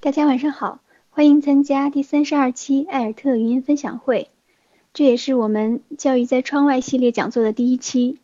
[0.00, 0.78] 大家晚上好，
[1.10, 4.30] 欢迎参加第三十二期艾尔特语音分享会，
[4.94, 8.18] 这也是我们教育在窗外系列讲座的第一期。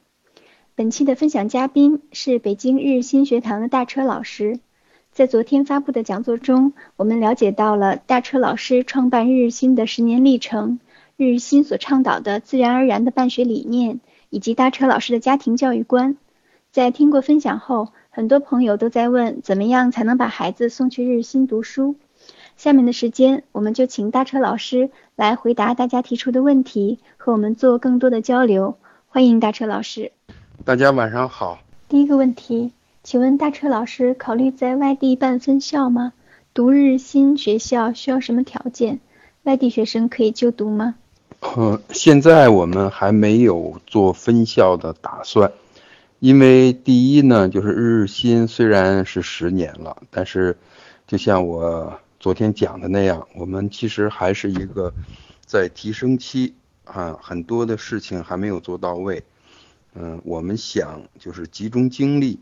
[0.77, 4.61] 本期的分享嘉宾是北京日新学堂的大车老师。
[5.11, 10.79] 在昨天发布的讲座中，我们了解到了大车老师创办日日新的十年历程，
[11.17, 13.99] 日日新所倡导的自然而然的办学理念，
[14.31, 16.17] 以及大车老师的家庭教育观。
[16.71, 21.97] 在听过分享后，很多朋友都在问，怎么样才能把孩子送去日新读书？
[22.57, 28.77] 下面的时间，我们就请大车老师来回答大家提出的问题，和我们做更多的交流。
[29.09, 30.13] 欢迎大车老师。
[30.65, 31.59] 大家晚上好。
[31.89, 32.71] 第一个问题，
[33.03, 36.13] 请问大车老师考虑在外地办分校吗？
[36.55, 39.01] 读日新学校需要什么条件？
[39.43, 40.95] 外地学生可以就读吗？
[41.41, 45.51] 呃，现在我们还没有做分校的打算。
[46.25, 50.57] 因为第一呢，就是日日新虽然是十年了，但是
[51.07, 54.91] 就像我昨天讲的那样，我们其实还是一个
[55.45, 56.55] 在提升期
[56.85, 59.23] 啊，很多的事情还没有做到位。
[59.93, 62.41] 嗯，我们想就是集中精力，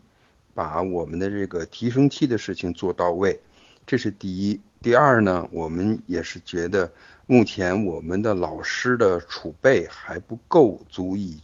[0.53, 3.37] 把我们的这个提升期的事情做到位，
[3.85, 4.61] 这是第一。
[4.81, 6.89] 第二呢，我们也是觉得
[7.27, 11.41] 目前我们的老师的储备还不够，足以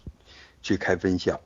[0.62, 1.38] 去开分校。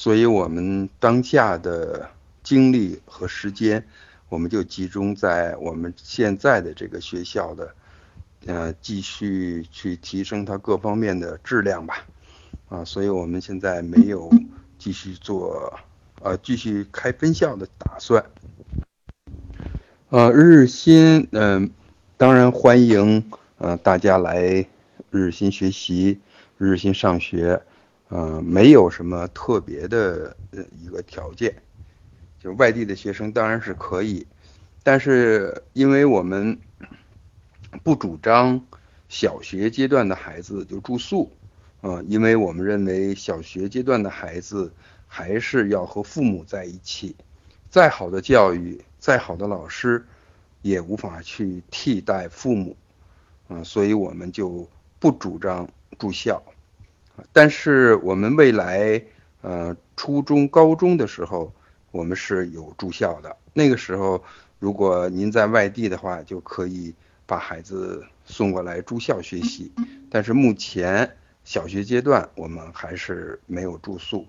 [0.00, 2.08] 所以，我们当下的
[2.44, 3.84] 精力和时间，
[4.28, 7.74] 我们就集中在我们现在的这个学校的，
[8.46, 12.06] 呃，继续去提升它各方面的质量吧。
[12.68, 14.30] 啊，所以我们现在没有
[14.78, 15.76] 继续做，
[16.22, 18.24] 呃，继续开分校的打算。
[20.10, 21.68] 呃，日新，嗯，
[22.16, 24.64] 当然欢迎，呃，大家来
[25.10, 26.20] 日新学习，
[26.56, 27.60] 日新上学。
[28.10, 30.34] 嗯，没有什么特别的
[30.80, 31.54] 一个条件，
[32.38, 34.26] 就外地的学生当然是可以，
[34.82, 36.58] 但是因为我们
[37.82, 38.64] 不主张
[39.10, 41.30] 小学阶段的孩子就住宿，
[41.82, 44.72] 啊，因为我们认为小学阶段的孩子
[45.06, 47.14] 还是要和父母在一起，
[47.68, 50.02] 再好的教育，再好的老师，
[50.62, 52.74] 也无法去替代父母，
[53.48, 54.66] 啊，所以我们就
[54.98, 56.42] 不主张住校。
[57.32, 59.02] 但是我们未来，
[59.42, 61.52] 呃，初中、高中的时候，
[61.90, 63.36] 我们是有住校的。
[63.52, 64.22] 那个时候，
[64.58, 66.94] 如果您在外地的话，就可以
[67.26, 69.72] 把孩子送过来住校学习。
[70.10, 74.26] 但是目前小学阶段，我们还是没有住宿。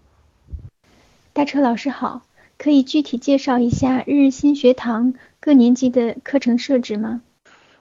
[1.34, 2.22] 大车老师好，
[2.58, 7.22] 可以具体介绍一下日日新学堂各年级的课程设置吗？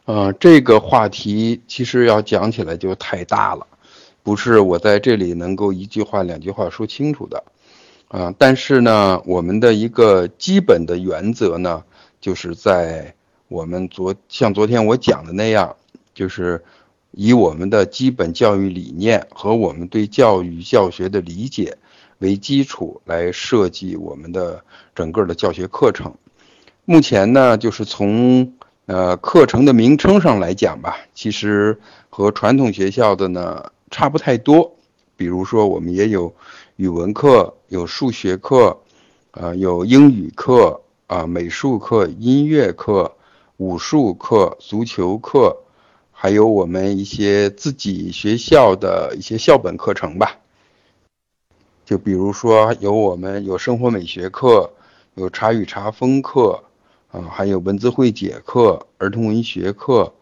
[0.05, 3.67] 呃，这个话题其实要讲起来就太大了。
[4.29, 7.43] 不是我在这里能够一句话两句话说清楚的，
[8.09, 11.83] 啊，但是呢，我们的一个基本的原则呢，
[12.21, 13.15] 就是在
[13.49, 15.75] 我们昨像昨天我讲的那样，
[16.13, 16.63] 就是
[17.13, 21.79] 以我们的基本教育理念和我们对教育教学的理解
[22.19, 24.63] 为基础来设计我们的
[24.95, 26.13] 整个的教学课程。
[26.85, 28.53] 目前呢，就是从
[28.85, 33.73] 呃课程的名称上来讲吧，其实和传统学校的呢。
[33.91, 34.77] 差不太多，
[35.17, 36.35] 比如说我们也有
[36.77, 38.79] 语文课，有数学课，
[39.31, 43.15] 啊，有英语课，啊，美术课、音乐课、
[43.57, 45.57] 武术课、足球课，
[46.13, 50.39] 还有我们一些自己学校的一些校本课程吧。
[51.85, 54.71] 就比如说有我们有生活美学课，
[55.15, 56.63] 有茶语茶风课，
[57.11, 60.13] 啊，还有文字会解课、儿童文学课，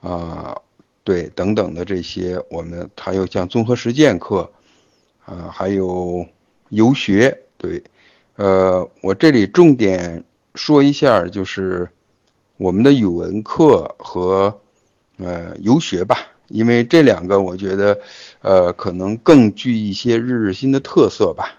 [0.00, 0.60] 啊。
[1.08, 4.50] 对，等等的这些，我们还有像综合实践课，
[5.24, 6.26] 啊，还有
[6.68, 7.34] 游学。
[7.56, 7.82] 对，
[8.36, 10.22] 呃，我这里重点
[10.54, 11.88] 说一下，就是
[12.58, 14.60] 我们的语文课和
[15.16, 16.18] 呃游学吧，
[16.48, 17.98] 因为这两个我觉得，
[18.42, 21.54] 呃，可能更具一些日日新的特色吧。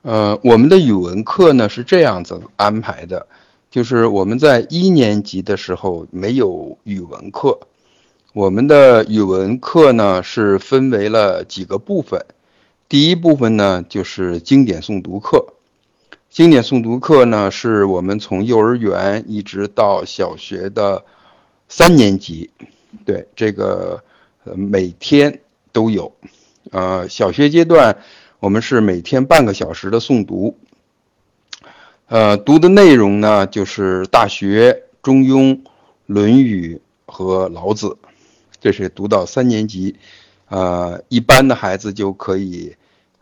[0.00, 3.26] 呃，我们的语文课呢是这样子安排的。
[3.68, 7.58] 就是我们在一年级的时候没有语文课，
[8.36, 12.22] 我们的语文课呢是分为了几个部分，
[12.86, 15.54] 第一部分呢就是经典诵读课，
[16.28, 21.02] 经典诵读课呢是我们从幼儿园一直到小学的
[21.66, 22.50] 三年级，
[23.06, 24.04] 对这个
[24.44, 25.40] 呃每天
[25.72, 26.12] 都有，
[26.72, 27.96] 呃，小学阶段
[28.38, 30.58] 我们是每天半个小时的诵读。
[32.08, 34.72] 呃，读的内容呢，就是《大学》
[35.02, 35.36] 《中庸》
[36.04, 36.78] 《论语》
[37.10, 37.86] 和《老子》，
[38.60, 39.96] 这是读到三年级。
[40.48, 42.74] 呃，一般的孩子就可以，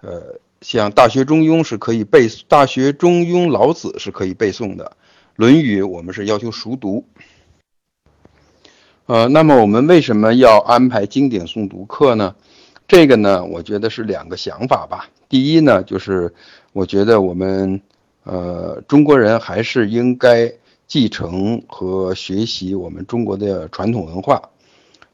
[0.03, 4.97] 呃，像《大学》《中庸》是可以背，《大学》《中庸》《老子》是可以背诵的。
[5.37, 7.05] 论语》我们是要求熟读。
[9.07, 12.35] 呃，那么我们为什么要安排经典诵读课呢？
[12.87, 15.09] 这个呢，我觉得是两个想法吧。
[15.29, 16.33] 第一呢，就是
[16.75, 17.81] 我觉得我们
[18.25, 20.53] 呃中国人还是应该
[20.87, 24.51] 继承和学习我们中国的传统文化。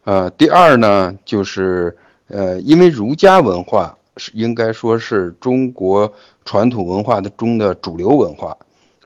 [0.04, 1.96] 呃，第二呢，就是
[2.28, 6.12] 呃，因为儒家文化是应该说是中国
[6.44, 8.56] 传统文化的中的主流文化。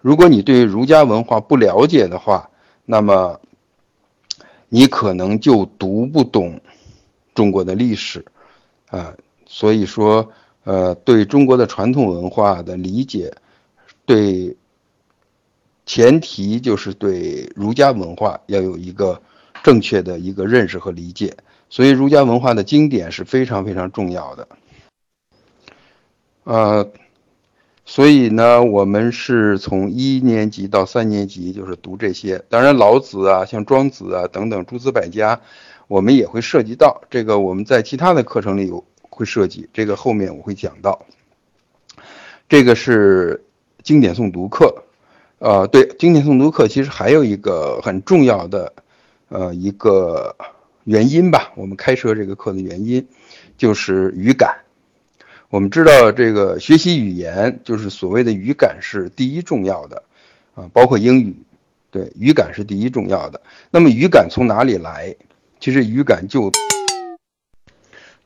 [0.00, 2.48] 如果你对儒家文化不了解的话，
[2.84, 3.40] 那么。
[4.70, 6.60] 你可能就读不懂
[7.32, 8.24] 中国的历史，
[8.88, 9.14] 啊，
[9.46, 10.28] 所以说，
[10.64, 13.32] 呃，对中国的传统文化的理解，
[14.04, 14.56] 对
[15.86, 19.20] 前提就是对儒家文化要有一个
[19.64, 21.36] 正确的一个认识和理解，
[21.68, 24.48] 所以儒家文化的经典是非常非常重要的，
[26.44, 26.88] 呃。
[27.86, 32.42] 所以呢，我们是从一年级到三年级就是读这些。
[32.48, 35.38] 当然，老子啊，像庄子啊等等诸子百家，
[35.86, 37.02] 我们也会涉及到。
[37.10, 41.04] 这个我们在其他的课程里有会涉及，这个后面我会讲到。
[42.48, 43.44] 这个是
[43.82, 44.74] 经典诵读课，
[45.38, 48.72] 呃，对，经典诵读课其实还有一个很重要的，
[49.28, 50.36] 呃，一个
[50.84, 51.52] 原因吧。
[51.56, 53.06] 我们开设这个课的原因
[53.56, 54.58] 就是语感。
[55.50, 60.02] 我们知道，这个学习语言就是所谓的语感是第一重要的，
[60.54, 61.36] 啊，包括英语，
[61.92, 63.40] 对，语感是第一重要的。
[63.70, 65.14] 那么语感从哪里来？
[65.60, 66.50] 其实语感就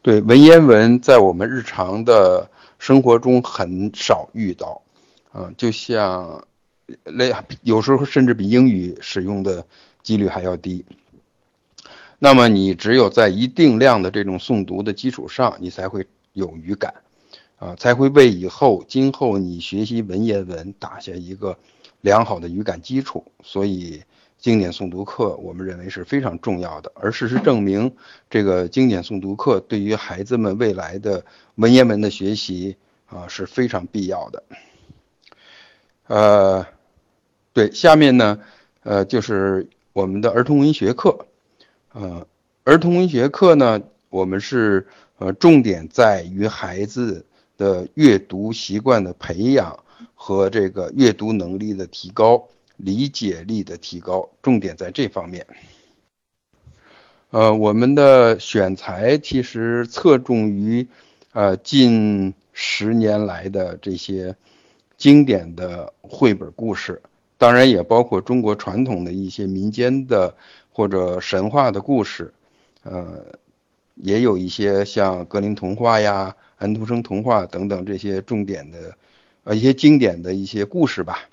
[0.00, 4.80] 对文言文在我们日常的生活中很少遇到，
[5.30, 6.42] 啊，就像
[7.04, 7.30] 那
[7.62, 9.66] 有时候甚至比英语使用的
[10.08, 10.86] 几率还要低。
[12.18, 16.94] 那么你只有在一定量的这种诵读的基础上，你才会有语感。
[17.58, 21.58] 啊，才会为以后今后你学习文言文打下一个
[22.00, 23.22] 良好的语感基础。
[23.42, 24.02] 所以，
[24.38, 26.90] 经典诵读课我们认为是非常重要的。
[26.94, 27.94] 而事实证明，
[28.30, 31.22] 这个经典诵读课对于孩子们未来的
[31.56, 32.76] 文言文的学习
[33.06, 34.42] 啊是非常必要的。
[36.06, 36.66] 呃，
[37.52, 38.38] 对，下面呢，
[38.82, 39.68] 呃，就是
[39.98, 41.26] 我们的儿童文学课。
[41.92, 42.24] 呃，
[42.62, 44.86] 儿童文学课呢，我们是
[45.18, 47.24] 呃重点在于孩子。
[47.58, 49.76] 的阅读习惯的培养
[50.14, 52.46] 和这个阅读能力的提高、
[52.76, 55.44] 理解力的提高，重点在这方面。
[57.30, 60.86] 呃，我们的选材其实侧重于
[61.32, 64.36] 呃近十年来的这些
[64.96, 67.02] 经典的绘本故事，
[67.38, 70.36] 当然也包括中国传统的一些民间的
[70.70, 72.34] 或者神话的故事，
[72.82, 73.24] 呃，
[73.94, 76.36] 也有一些像格林童话呀。
[76.60, 78.92] 安徒生童话等等这些重点的，
[79.44, 81.28] 呃，一些经典的一些故事吧，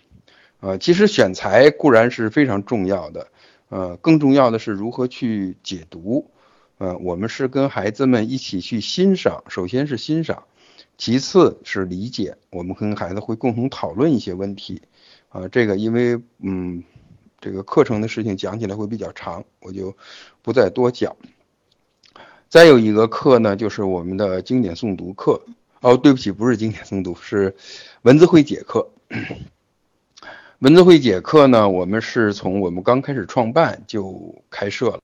[0.60, 3.28] 呃，其实选材固然是非常重要的，
[3.70, 6.30] 呃，更重要的是如何去解读，
[6.78, 10.44] 呃，我们是跟孩子们一起去欣赏，首先是欣赏，
[10.96, 14.84] 其次是理解，我们跟孩子会共同讨论一些问题，
[15.36, 16.82] 啊，这个因为嗯，
[17.42, 19.94] 这个课程的事情讲起来会比较长，我就
[20.42, 21.14] 不再多讲。
[22.48, 25.42] 再有一个课呢，就是我们的经典诵读课。
[25.82, 27.54] 哦，对不起，不是经典诵读，是
[28.04, 28.90] 文字会解课。
[30.60, 35.00] 文字会解课呢，我们是从我们刚开始创办就开设了。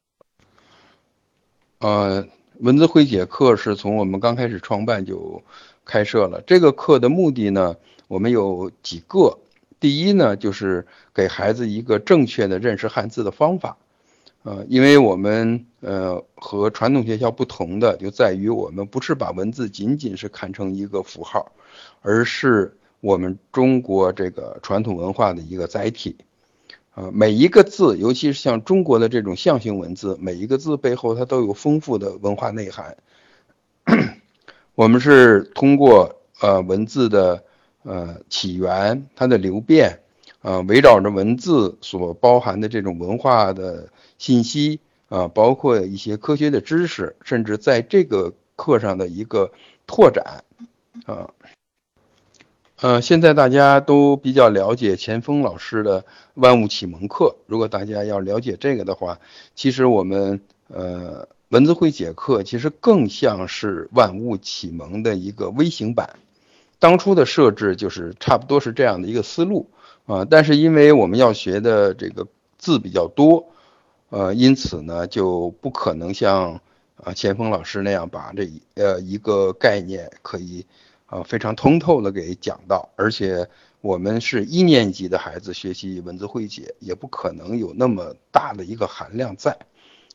[1.79, 2.25] 呃，
[2.59, 5.43] 文字会解课是从我们刚开始创办就
[5.83, 6.41] 开设了。
[6.47, 7.75] 这个课的目的呢，
[8.07, 9.38] 我们有几个。
[9.81, 13.75] 第一呢，就是给孩子一个正确的认识汉字的方法。
[14.43, 21.51] 呃，因为我们呃和传统学校不同的就在于我们不是把文字仅仅是看成一个符号，
[22.01, 26.15] 而是我们中国这个传统文化的一个载体。
[26.93, 32.97] 啊，每一个字，尤其是像中国的这种象形文字，每一个字背后它都有丰富的文化内涵。
[34.75, 37.43] 我们是通过呃文字的
[37.83, 40.00] 呃起源，它的流变，
[40.41, 43.89] 呃围绕着文字所包含的这种文化的。
[44.21, 49.51] 信息啊，包括一些科学的知识，甚至在这个课上的一个
[49.88, 50.43] 拓展
[51.07, 51.31] 啊，
[52.81, 57.35] 呃，现在大家都比较了解钱锋老师的万物启蒙课。
[57.47, 59.19] 如果大家要了解这个的话，
[59.55, 66.19] 其实我们呃文字会解课其实更像是万物启蒙的一个微型版。
[66.81, 69.69] 当初的设置就是差不多是这样的一个思路
[70.07, 72.25] 啊，但是因为我们要学的这个
[72.57, 73.45] 字比较多。
[74.09, 76.59] 呃，因此呢，就不可能像
[77.03, 80.65] 啊钱锋老师那样把这呃一个概念可以
[81.05, 83.47] 啊非常通透的给讲到，而且
[83.79, 89.55] 我们是一年级的孩子学习文字会解，也不可能有那么大的一个含量在，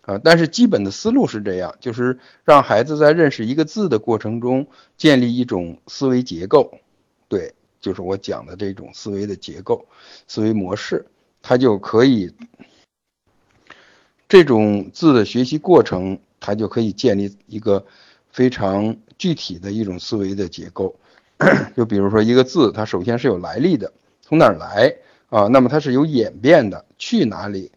[0.07, 6.79] 啊，但是基本的思路是这样，就是让孩子在认识一个字的过程中建立一种思维结构，
[7.29, 9.85] 对，就是我讲的这种思维的结构、
[10.29, 11.05] 思维模式，
[11.43, 12.33] 他就可以
[14.29, 17.85] 这种字的学习过程，他就可以建立一个
[18.31, 20.95] 非常具体的一种思维的结构。
[21.77, 24.95] 就比如说一个字，它首先是有来历的，从哪儿来
[25.29, 25.49] 啊？
[25.49, 27.73] 那么它是有演变的，去哪里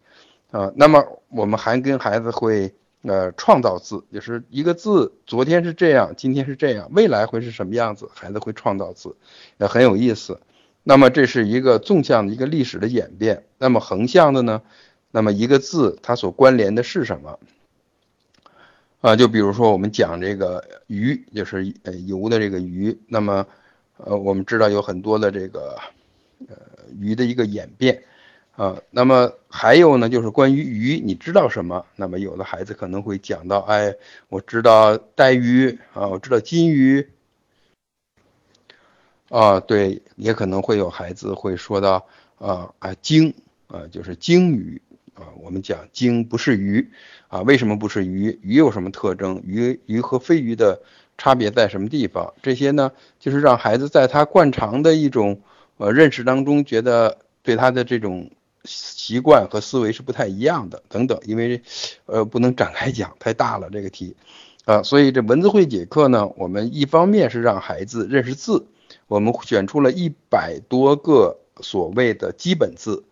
[0.50, 0.72] 啊？
[0.76, 8.08] 那么我们还跟孩子会呃创造字，就是一个字，昨天是这样，今天是这样，未来会是什么样子？
[8.14, 9.16] 孩子会创造字，
[9.58, 10.40] 也很有意思。
[10.82, 13.44] 那么这是一个纵向的一个历史的演变。
[13.58, 14.62] 那么横向的呢？
[15.10, 17.38] 那么一个字它所关联的是什么？
[19.00, 23.46] 啊，就比如说我们讲这个鱼，就是呃游的这个鱼，那么
[23.96, 25.76] 呃我们知道有很多的这个
[26.48, 26.56] 呃
[26.98, 28.02] 鱼的一个演变
[28.60, 31.82] 啊，那么还有呢就是关于鱼，你知道什么？
[31.96, 33.94] 那么有的孩子可能会讲到，哎，
[34.28, 37.08] 我知道带鱼啊，我知道金鱼
[39.30, 43.32] 啊，对，也可能会有孩子会说到啊啊鲸
[43.68, 44.82] 啊，就是鲸鱼
[45.14, 46.86] 啊，我们讲鲸不是鱼。
[47.28, 48.38] 啊，为什么不是鱼？
[48.42, 49.40] 鱼有什么特征？
[49.42, 50.78] 鱼鱼和非鱼的
[51.16, 52.34] 差别在什么地方？
[52.42, 55.40] 这些呢，就是让孩子在他惯常的一种
[55.78, 58.30] 呃认识当中，觉得对他的这种
[58.64, 61.18] 习惯和思维是不太一样的等等。
[61.24, 61.62] 因为
[62.06, 64.16] 呃不能展开讲，太大了这个题
[64.64, 64.82] 啊。
[64.82, 68.66] 所以这文字会解课呢，我们一方面是让孩子认识字，
[69.08, 73.04] 我们选出了一百多个所谓的基本字，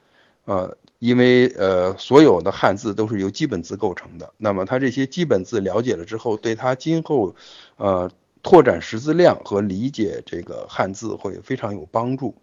[0.44, 0.76] 呃。
[1.00, 7.36] 因为呃，所有的汉字都是由基本字构成的，那么他这些基本字了解了之后，对他今后，
[7.76, 8.10] 呃，
[8.42, 12.34] 拓展识字量和理解这个汉字会非常有帮助。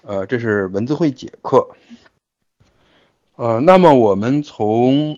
[0.00, 1.68] 呃，这是文字会解课。
[3.38, 5.16] 呃，那么我们从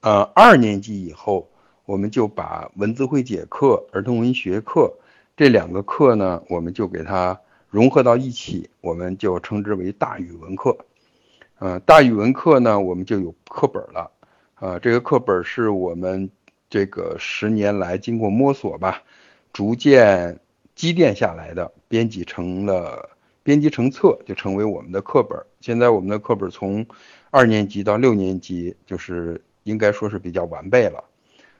[0.00, 1.48] 呃二年级以后，
[1.84, 4.92] 我们就把文字会解课、儿童文学课
[5.36, 10.76] 这两个课呢，我们就给它融合到一起，我们就称之为大语文课。
[11.60, 14.10] 呃，大语文课呢，我们就有课本了，
[14.56, 16.28] 啊，这个课本是我们
[16.68, 19.00] 这个十年来经过摸索吧，
[19.52, 20.40] 逐渐
[20.74, 23.10] 积淀下来的，编辑成了
[23.44, 25.38] 编辑成册，就成为我们的课本。
[25.60, 26.84] 现在我们的课本从
[27.30, 31.04] 二年级到六年级，就是应该说是比较完备了，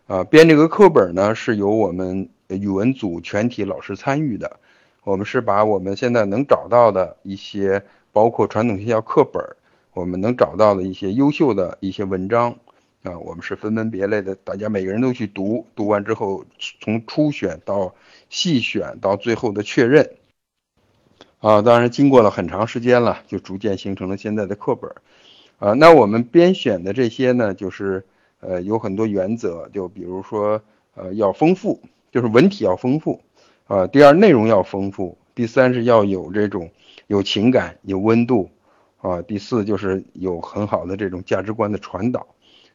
[0.06, 4.58] 啊，编这个课本呢是由我们语文组全体老师参与的，
[5.04, 9.42] 我们是把我们现在能找到的一些，包括传统学校课本。
[9.92, 12.52] 我们能找到的一些优秀的一些文章，
[13.02, 16.44] 啊，我们是分门别类的，大家每个人都去读，读完之后
[16.80, 17.92] 从初选到
[18.28, 20.08] 细选到最后的确认，
[21.40, 24.88] 啊，当然经过了很长时间了，就逐渐形成了现在的课本，
[25.60, 28.04] 啊，那我们编选的这些呢，就是
[28.40, 30.60] 呃有很多原则，就比如说
[30.96, 33.20] 呃要丰富，就是文体要丰富，
[33.68, 36.68] 啊，第二内容要丰富，第三是要有这种
[37.06, 38.50] 有情感有温度。
[39.02, 42.26] 啊，第四就是有很好的这种价值观的传导，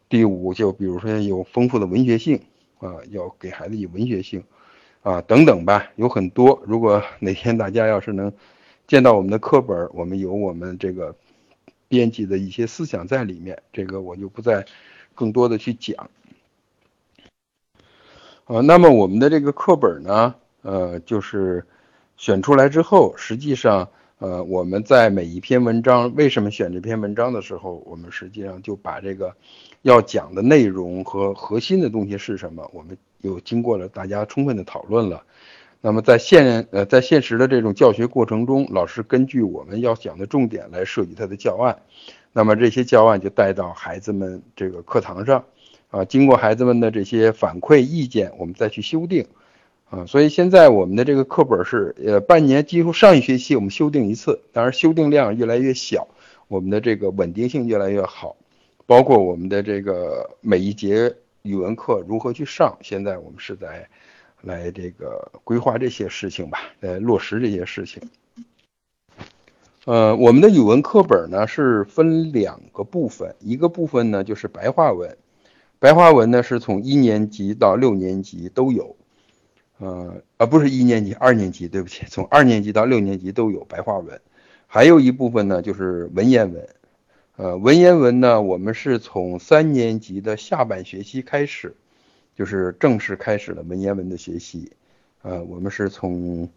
[0.09, 2.39] 第五就比如说有丰富的文学性
[2.79, 4.43] 啊，要给孩子以文学性
[5.03, 6.59] 啊等等吧，有很多。
[6.65, 8.33] 如果哪天大家要是能
[8.87, 11.15] 见到我们的课本，我们有我们这个
[11.87, 14.65] 编辑的一些思想在里面，这个我就不再
[15.13, 16.09] 更多的去讲。
[18.45, 21.65] 呃，那么我们的这个课本呢，呃，就是
[22.17, 23.89] 选出来之后，实际上。
[24.17, 29.35] 呃，我们在每一篇文章为什么选这篇文章的时候，我们实际上就把这个
[29.81, 35.21] 要讲的内容和核心的东西是什么，我们又经过了大家充分的讨论了。
[35.85, 41.77] 那么在现呃在现实的这种教学过程中，老师根据我们要讲的重点来设计他的教案，
[42.33, 45.45] 那么这些教案就带到孩子们这个课堂上，
[45.91, 49.27] 啊，经过孩子们的这些反馈意见，我们再去修订。
[49.91, 56.07] 啊，所以现在我们的这个课本是，呃，半年几乎上一学期我们修订一次，当然修订量越来越小，
[56.47, 58.35] 我们的这个稳定性越来越好，
[58.87, 61.13] 包括我们的这个每一节
[61.43, 63.87] 语文课如何去上，现在我们是在
[64.45, 68.01] 来这个规划这些事情吧，来落实这些事情。
[69.85, 75.17] 呃，我们的语文课本呢是分两个部分，一个部分呢就是白话文，
[75.79, 78.95] 白话文呢是从一年级到六年级都有。
[79.77, 84.21] 呃，啊，不是一年级、二年级，对不起，从二年级到六年级都有白话文，
[84.67, 86.69] 还有一部分呢就是文言文，
[87.35, 91.75] 呃，文言文呢，我们是从三年级的下半学期开始，
[92.35, 94.71] 就是正式开始了文言文的学习，
[95.21, 96.49] 呃，我们是从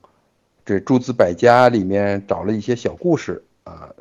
[0.64, 3.94] 这诸子百家里面找了一些小故事啊，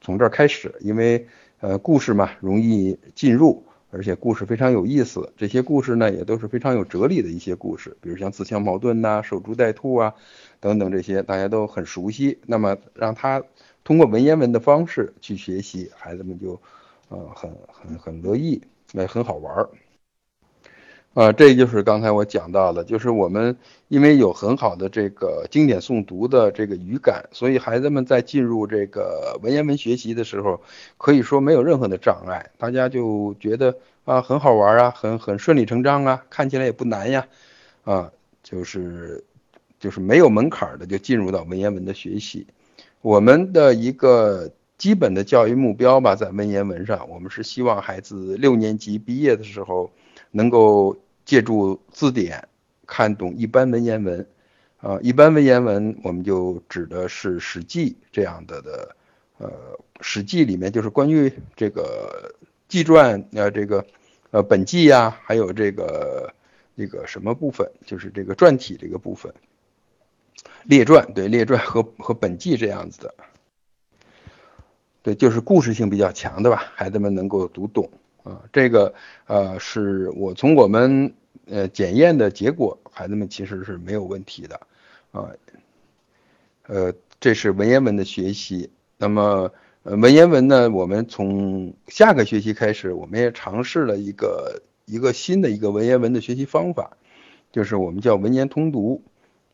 [0.00, 1.26] 从这儿开始，因为
[1.60, 5.32] 呃故事嘛容易进入，而且故事非常有意思。
[5.36, 10.14] 这些故事呢也都是非常有哲理的一些故事，比如像自相矛盾呐、守株待兔啊
[10.60, 12.38] 等等这些大家都很熟悉。
[12.46, 13.42] 那么让他
[13.82, 16.60] 通过文言文的方式去学习，孩子们就
[17.08, 19.68] 呃很很很乐意，也很好玩儿。
[21.12, 23.56] 啊，这就是刚才我讲到的，就是我们
[23.88, 30.60] 因为有很好的这个经典诵读的这个语感，所以孩子们在进入这个文言文学习的时候，
[30.98, 37.26] 可以说没有任何的障碍，大家就觉得啊很好玩啊，很很顺理成章啊，看起来也不难呀，
[37.82, 38.12] 啊，
[38.44, 39.24] 就是
[39.80, 42.46] 就是没有门槛的就进入到文言文的学习。
[43.02, 44.48] 我们的一个
[44.78, 49.90] 基本的教育目标吧，在文言文上，我们是希望孩子六年级毕业的时候。
[50.30, 52.48] 能够借助字典
[52.86, 54.26] 看懂一般文言文，
[54.78, 58.96] 啊，一般文言文我们就指的是《史记》这样的的，
[59.38, 59.48] 呃，
[60.00, 62.34] 《史记》里面就是关于这个
[62.68, 63.84] 纪传，呃，这个
[64.30, 66.32] 呃本纪呀，还有这个
[66.74, 69.32] 那个什么部分，就是这个传体这个部分，
[70.64, 73.14] 列传对列传和和本纪这样子的，
[75.02, 77.90] 对，就是故事性比较强的吧，孩子们能够读懂。
[78.22, 78.92] 啊，这个
[79.26, 81.14] 呃，是我从我们
[81.46, 84.60] 呃检验的结果，孩子们其实是没有问题的，
[85.10, 85.30] 啊，
[86.66, 88.70] 呃，这是文言文的学习。
[88.98, 89.50] 那么
[89.84, 96.96] 呃文言文呢，我们从下个学期开始，我们也尝试了一个一个新的一个文言文的学习方法，
[97.50, 99.02] 就是我们叫文言通读，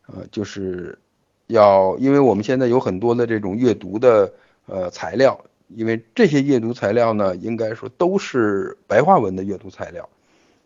[0.07, 0.99] 呃，就是
[1.47, 4.33] 要，因为我们现在有很多的这种阅读的
[4.65, 5.39] 呃材料。
[5.67, 10.07] 因为这些阅读材料呢，应该说都是白话文的阅读材料，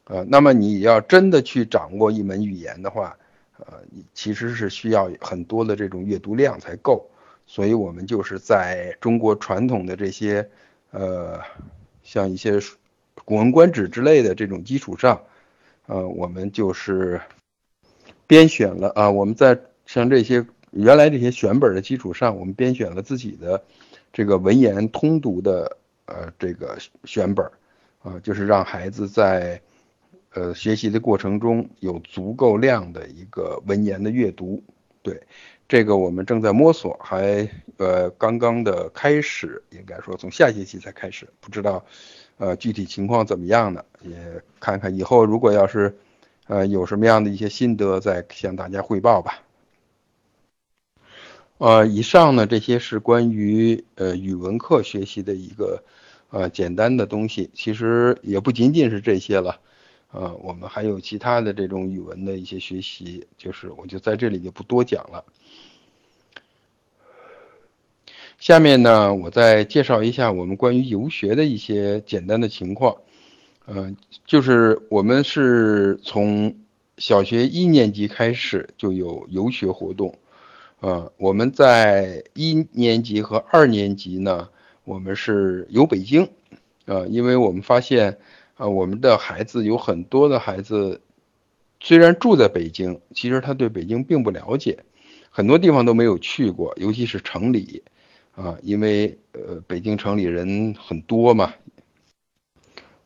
[0.03, 3.17] 呃，那么你要真的去掌握一门语言的话，
[3.57, 3.65] 呃，
[4.13, 7.09] 其实是需要很多的这种阅读量才够。
[7.47, 10.47] 所以我们就是在中国传统的这些，
[10.91, 11.39] 呃，
[12.03, 12.57] 像一些
[13.25, 15.19] 《古文观止》之类的这种基础上，
[15.87, 17.19] 呃，我们就是
[18.27, 23.63] 编选了啊，我们在像这些原来这些选本的基础上，我们编选了自己的。
[24.13, 27.51] 这个文言通读的呃这个选本儿
[28.03, 29.61] 啊，就是让孩子在
[30.33, 34.63] 呃学习的过程中有足够量的一个文言的阅读。
[35.03, 35.19] 对，
[35.67, 41.83] 这个我们正在摸索，还呃刚刚的开始，应该说从下学期才开始，不知道
[42.37, 43.83] 呃具体情况怎么样呢？
[44.01, 44.15] 也
[44.59, 45.95] 看看以后如果要是
[46.47, 49.39] 呃有什么样的一些心得，再向大家汇报吧。
[51.61, 55.83] 呃，以上呢这些是关于呃语文课学习的一个
[56.31, 59.59] 呃简单的东西，其实也不仅仅是这些了，
[60.11, 65.23] 呃，我们还有其他的这种语文的一些学习，就是我就在这里就不多讲了。
[68.39, 72.97] 下面呢，我再介绍一下我们关于游学的一些简单的情况，
[73.65, 73.95] 呃，
[74.25, 76.55] 就是我们是从
[76.97, 80.15] 小学一年级开始就有游学活动。
[80.81, 84.49] 呃，我们在一年级和二年级呢，
[84.83, 86.27] 我们是游北京，
[86.85, 88.17] 呃，因为我们发现，
[88.57, 90.99] 呃，我们的孩子有很多的孩子，
[91.79, 94.83] 虽然住在北京，其实他对北京并不了解，
[95.29, 97.83] 很多地方都没有去过，尤其是城里，
[98.33, 101.53] 啊，因为呃，北京城里人很多嘛，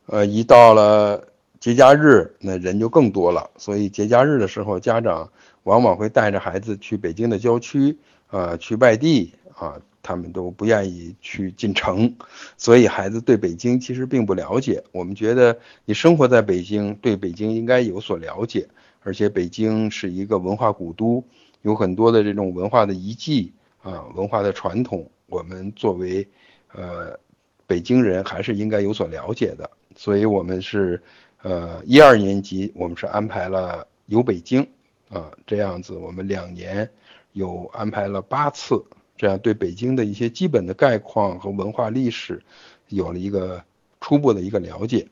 [0.06, 1.22] 呃，一到了
[1.60, 5.30] 节假日，那人就更多了，所以节假日的时候，家长。
[5.66, 7.98] 往往会带着孩子去北京的郊区，
[8.30, 12.14] 呃，去外地啊，他们都不愿意去进城，
[12.56, 14.84] 所以孩子对北京其实并不了解。
[14.92, 18.68] 我们觉得你生活在北京，对北京应该有所了解，
[19.02, 21.24] 而且北京是一个文化古都，
[21.62, 23.52] 有很多的这种文化的遗迹
[23.82, 26.24] 啊，文化的传统，我们作为
[26.72, 27.18] 呃
[27.66, 29.68] 北京人还是应该有所了解的。
[29.96, 31.02] 所以我们是
[31.42, 34.64] 呃一二年级，我们是安排了游北京。
[35.08, 36.90] 啊，这样子，我们两年
[37.32, 38.84] 有安排了八次，
[39.16, 42.42] 这样对北京的一些基本的概况和文化历史
[42.88, 43.62] 有了一个
[44.00, 45.06] 初步的一个了解。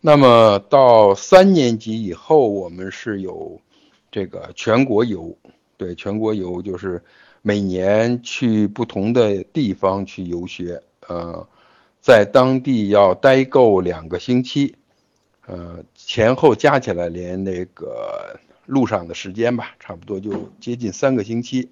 [0.00, 3.60] 那么到三年级以后，我们是有
[4.10, 5.36] 这个全国游，
[5.76, 7.02] 对，全国游就是
[7.42, 11.46] 每年去不同的地方去游学，呃，
[12.00, 14.74] 在当地要待够两个星期。
[15.50, 21.68] 呃，前后加起来连那个路上的时间吧，差不多就接近三个星期。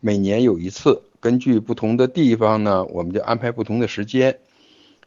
[0.00, 4.38] 每年有一次，根据不同的地方呢，我们就安排不同的时间。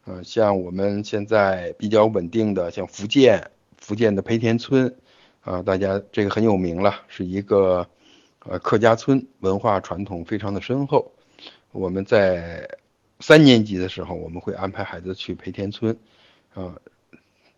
[0.06, 4.93] 呃，像我们现在比较稳定的，像福建，福建的培田村，
[5.41, 7.88] 啊，大家这个很有名了，是一个
[8.45, 11.12] 呃客家村文化传统非常的深厚。
[11.71, 12.69] 我们在
[13.21, 15.97] 三年级的时候，我们会安排孩子去培田村，
[16.54, 16.76] 啊，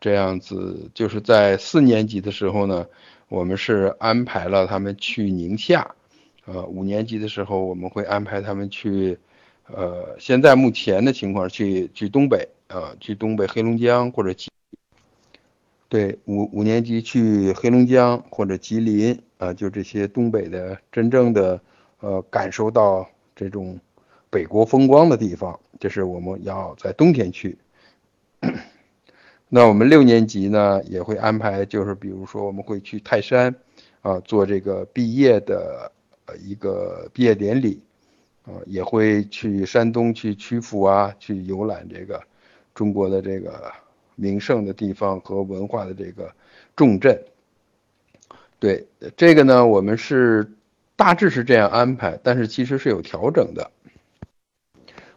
[0.06, 2.86] 这样子就是在四年级的时候呢，
[3.28, 5.96] 我们是安排了他们去宁夏，
[6.46, 9.18] 呃，五年级的时候我们会安排他们去，
[9.66, 14.52] 呃，现在目前的情况去去东北，啊，去东北黑龙江或者吉，
[15.90, 21.60] 对，五五年级去黑龙江或者吉林，啊，就这些东北的真正的，
[22.00, 23.80] 呃，感受到这种。
[24.30, 27.58] 北国风光的地方，这是我们要在冬天去。
[29.48, 33.56] 那我们六年级呢，也会安排，就是比如说我们会去泰山，
[34.02, 35.92] 啊，做这个毕业的
[36.26, 37.80] 呃一个毕业典礼，
[38.44, 42.22] 啊，也会去山东去曲阜啊，去游览这个
[42.74, 43.72] 中国的这个
[44.16, 46.30] 名胜的地方和文化的这个
[46.76, 47.18] 重镇。
[48.60, 50.52] 对这个呢，我们是
[50.96, 53.72] 大致是这样安排，但是其实是有调整的。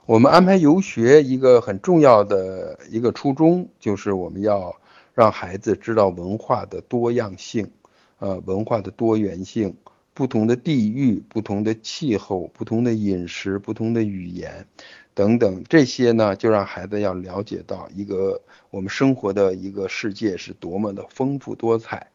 [0.09, 4.75] 我们安排游学一个很重要的一个初衷，就是我们要
[5.13, 7.71] 让孩子知道文化的多样性，
[8.19, 9.77] 呃，文化的多元性，
[10.15, 14.67] 不同的地域、不同的气候、不同的饮食、不同的语言
[15.13, 18.41] 等等，这些呢，就让孩子要了解到一个
[18.71, 22.07] 我们生活的一个世界是多么的丰富多彩，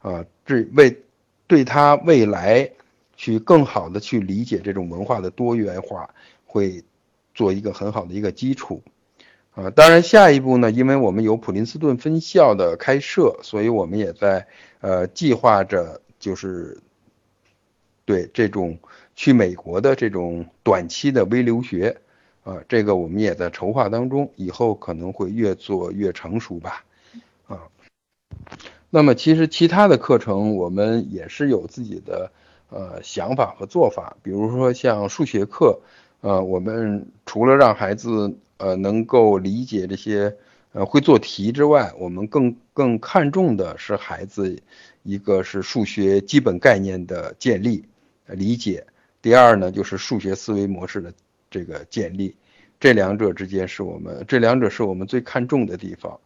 [0.00, 0.94] 啊，这为
[1.46, 2.70] 对他未来
[3.16, 6.10] 去更好的去理解这种文化的多元化
[6.44, 6.84] 会。
[7.38, 8.82] 做一个很好的一个基础，
[9.52, 14.44] 啊，当然下一步呢，因为我们有普林斯顿分校的开设，所以我们也在
[14.80, 16.76] 呃计划着，就是
[18.04, 18.76] 对这种
[19.14, 21.96] 去美国的这种短期的微留学，
[22.42, 26.84] 啊，这个我们也在筹划当中，以后可能会越做越成熟吧，
[27.46, 27.60] 啊，
[28.90, 32.32] 那么其实其他的课程我们也是有自己的
[32.70, 35.78] 呃想法和做法，比如说像数学课。
[36.20, 40.34] 呃，我们除了让孩子呃能够理解这些
[40.72, 44.60] 呃会做题之外，我们更更看重的是孩子
[45.04, 47.84] 一个是数学基本概念的建立
[48.26, 48.84] 理解，
[49.22, 51.12] 第二呢就是数学思维模式的
[51.48, 52.34] 这个建立，
[52.80, 56.18] 这两者之间是我们这两者是我们最看重的地方。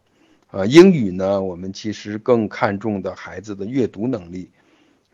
[0.49, 4.49] 呃，英语呢，我们其实更看重的孩子的阅读能力。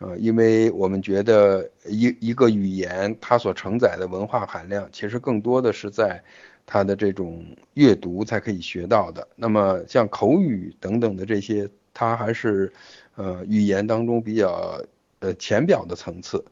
[0.01, 6.23] 呃，因为我们觉得一一个语言它所承载的文化含量，其实更多的是在
[6.65, 9.27] 它的这种阅读才可以学到的。
[9.35, 12.71] 那么像口语等等的这些，它还是
[13.15, 14.81] 呃语言当中比较
[15.19, 16.45] 呃浅表的层次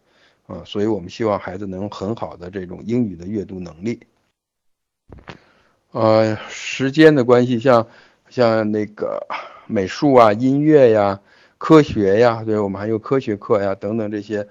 [0.45, 3.97] 啊，所以我们希望孩子能很好的这种英语的阅读能力。
[5.91, 7.88] 呃，时间的关系，像
[8.27, 9.25] 像那个
[9.67, 11.21] 美术啊、音乐呀。
[11.57, 14.47] 科学呀，对我们还有科学课呀，等等这些，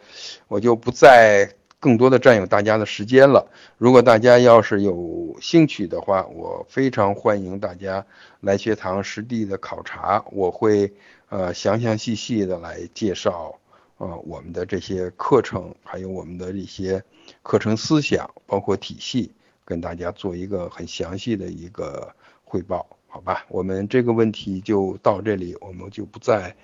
[0.48, 3.48] 我就不再更多的占用大家的时间了。
[3.78, 8.04] 如果大家要是有兴趣的话，我非常欢迎大家
[8.40, 10.92] 来学堂实地的考察，我会
[11.28, 13.54] 呃详详细细的来介绍
[13.98, 17.02] 呃我们的这些课程，还有我们的一些
[17.42, 19.30] 课程思想，包括体系，
[19.64, 23.44] 跟大家做一个很详细的一个汇报，好吧？
[23.48, 26.56] 我们这个问题就到这里，我们就不再。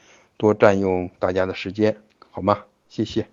[0.42, 1.98] 多占用大家的时间，
[2.32, 2.64] 好吗？
[2.88, 3.28] 谢谢。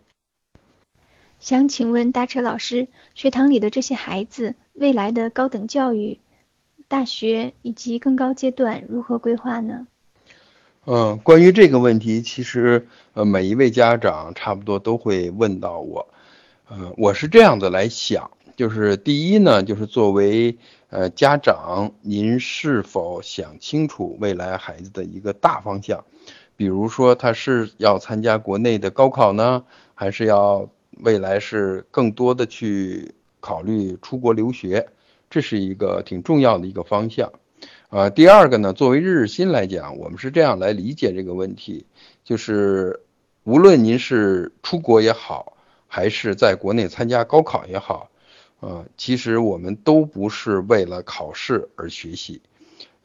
[1.39, 6.19] 想请问大车老师，学堂里的这些孩子未来的高等教育、
[6.87, 9.87] 大学以及更高阶段如何规划呢？
[10.85, 16.07] 嗯，关于这个问题，其实呃每一位家长差不多都会问到我。
[16.67, 20.59] 呃，我是这样子来想，就是第一呢，就是作为
[20.91, 26.05] 呃家长，您是否想清楚未来孩子的一个大方向？
[26.59, 29.63] 比如说，他是要参加国内的高考呢，
[29.95, 30.69] 还是要
[31.05, 34.85] 未来是更多的去考虑出国留学？
[35.29, 37.31] 这是一个挺重要的一个方向。
[37.87, 41.85] 呃，第二个呢，作为日日新来讲，我们是这样来理解这个问题，
[42.25, 42.99] 就是
[43.45, 45.53] 无论您是出国也好，
[45.87, 48.09] 还是在国内参加高考也好，
[48.59, 52.41] 呃，其实我们都不是为了考试而学习。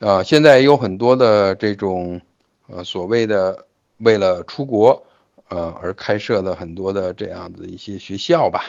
[0.00, 2.20] 啊，现在有很多的这种。
[2.66, 3.66] 呃，所谓的
[3.98, 5.04] 为了出国，
[5.48, 8.64] 呃而开设的很多的这样的一些学校吧，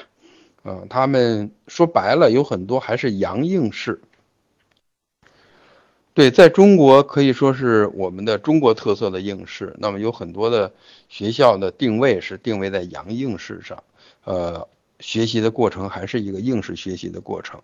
[0.64, 4.02] 呃，他们说白了有很多还是洋应试。
[6.14, 10.74] 对，在中国可以说是我们的中国特色的应试，那么有很多的
[11.08, 13.82] 学校的定位是定位在洋应试上，
[14.26, 14.68] 呃，
[15.00, 17.62] 学习的过程还是一个应试学习的过程。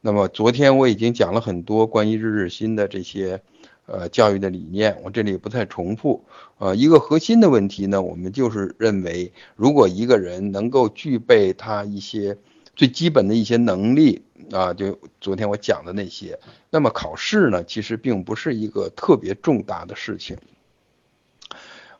[0.00, 3.42] 那么昨天我已经讲了很多关于日日新的这些。
[3.86, 6.24] 呃教育的理念，我这里不再重复。
[6.58, 12.36] 呃，一个核心的问题呢，我们就是认为，如果一个人能够具备他一些
[12.74, 16.38] 最基本的一些能力啊，就昨天我讲的那些，
[16.70, 20.36] 那么考试呢，其实并不是一个特别重大的事情。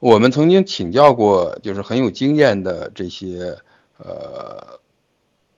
[0.00, 3.56] 我们曾经请教过，就是很有经验的这些
[3.96, 4.80] 呃，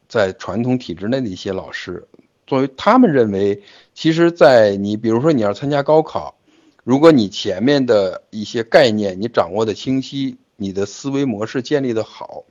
[0.09, 2.07] 在传统体制内的一些老师，
[2.47, 3.63] 作为他们认为，
[3.95, 6.37] 其实，在你比如说你要参加高考，
[6.85, 12.45] 如果你前面的一些概念你掌握的清晰，你的思维模式建立的好，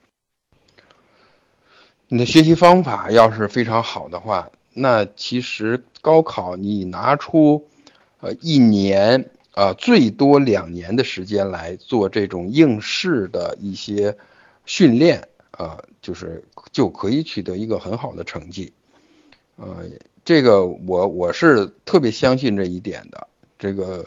[2.08, 7.68] 你的学习方法要是非常好的话，那其实高考你拿出
[8.20, 9.30] 呃一年。
[9.56, 14.18] 啊，最多两年的时间来做这种应试的一些
[14.66, 18.74] 训练啊，就是就可以取得一个很好的成绩。
[19.58, 19.86] 呃，
[20.24, 23.28] 这个我我是特别相信这一点的。
[23.58, 24.06] 这个，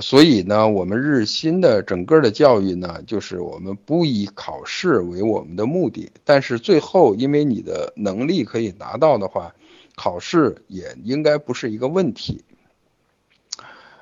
[0.00, 9.54] 所以呢，我们日新的整个的教育呢，就是我们不以考试为我们的目的，但是最后因为你的能力可以达到的话，
[9.94, 12.42] 考试也应该不是一个问题。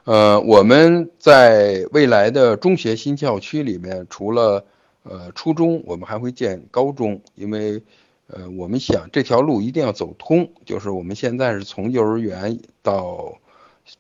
[0.05, 4.65] 呃，我们在未来的中学新校区里面，除了
[5.05, 7.81] 呃初中，我们还会建高中，因为
[8.27, 13.39] 呃我们想这条路一定要走通，就是我们现在是从幼儿园到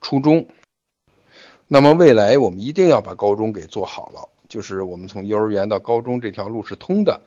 [0.00, 0.46] 初中，
[1.68, 7.20] 那么未来我们一定要把高中给做好了，就是我们从幼儿园到高中这条路是通的，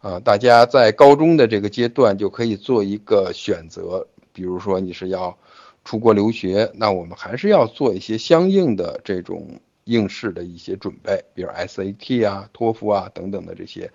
[0.00, 5.36] 啊，大家在高中的这个阶段就可以做一个选择，比如说你是要。
[5.84, 13.90] 出国留学，那我们还是要做一些相应的这种应试的一些准备，比如 SAT 啊、托福啊等等的这些。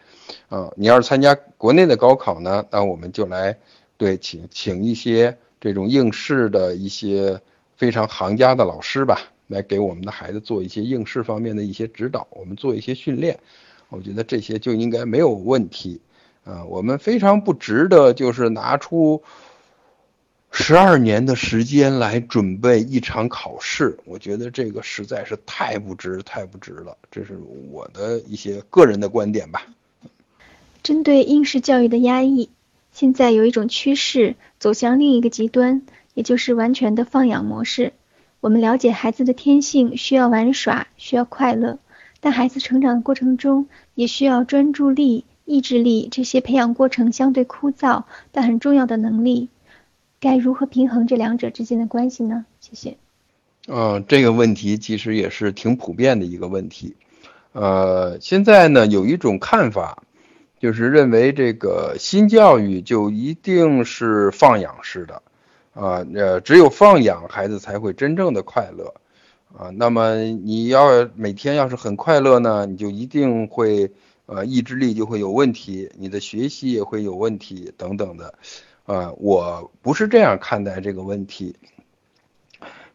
[0.49, 3.57] 啊，你要是参加国内的高考呢，那我们就来
[3.97, 7.39] 对请请一些这种应试的一些
[7.75, 13.39] 非常行家的老师吧，来给我们的孩子做一些应试方面的一些指导，我们做一些训练。
[13.89, 16.01] 我觉得这些就应该没有问题。
[16.43, 19.21] 啊，我们非常不值得就是拿出。
[20.51, 26.97] 十二年的时间来准备一场考试，我觉得这个实在是太不值，太不值了。
[27.11, 27.39] 这是
[27.71, 29.67] 我的一些个人的观点吧。
[30.81, 32.49] 针对应试教育的压抑，
[32.91, 35.83] 现在有一种趋势走向另一个极端，
[36.13, 37.93] 也就是完全的放养模式。
[38.39, 41.77] 我们了解孩子的天性需要玩耍，需要快乐，
[42.19, 49.49] 但孩子成长的过程中也需要专注力、意志力这些培养过程相对枯燥但很重要的能力。
[50.19, 52.45] 该如何平衡这两者之间的关系呢？
[52.59, 52.97] 谢谢。
[53.67, 56.95] 嗯，这个问题其实也是挺普遍的一个问题。
[57.51, 60.03] 呃，现在呢有一种看法，
[60.59, 65.21] 就是认为这个新教育就一定是放养式的，
[65.73, 68.93] 啊，呃，只有放养孩子才会真正的快乐，
[69.57, 73.91] 啊，那么你要每天要是很快乐呢，你就一定会，
[74.27, 78.33] 呃，意志力就会有问题，你的学习也会有问题等等的。
[78.87, 81.57] 呃，我不是这样看待这个问题。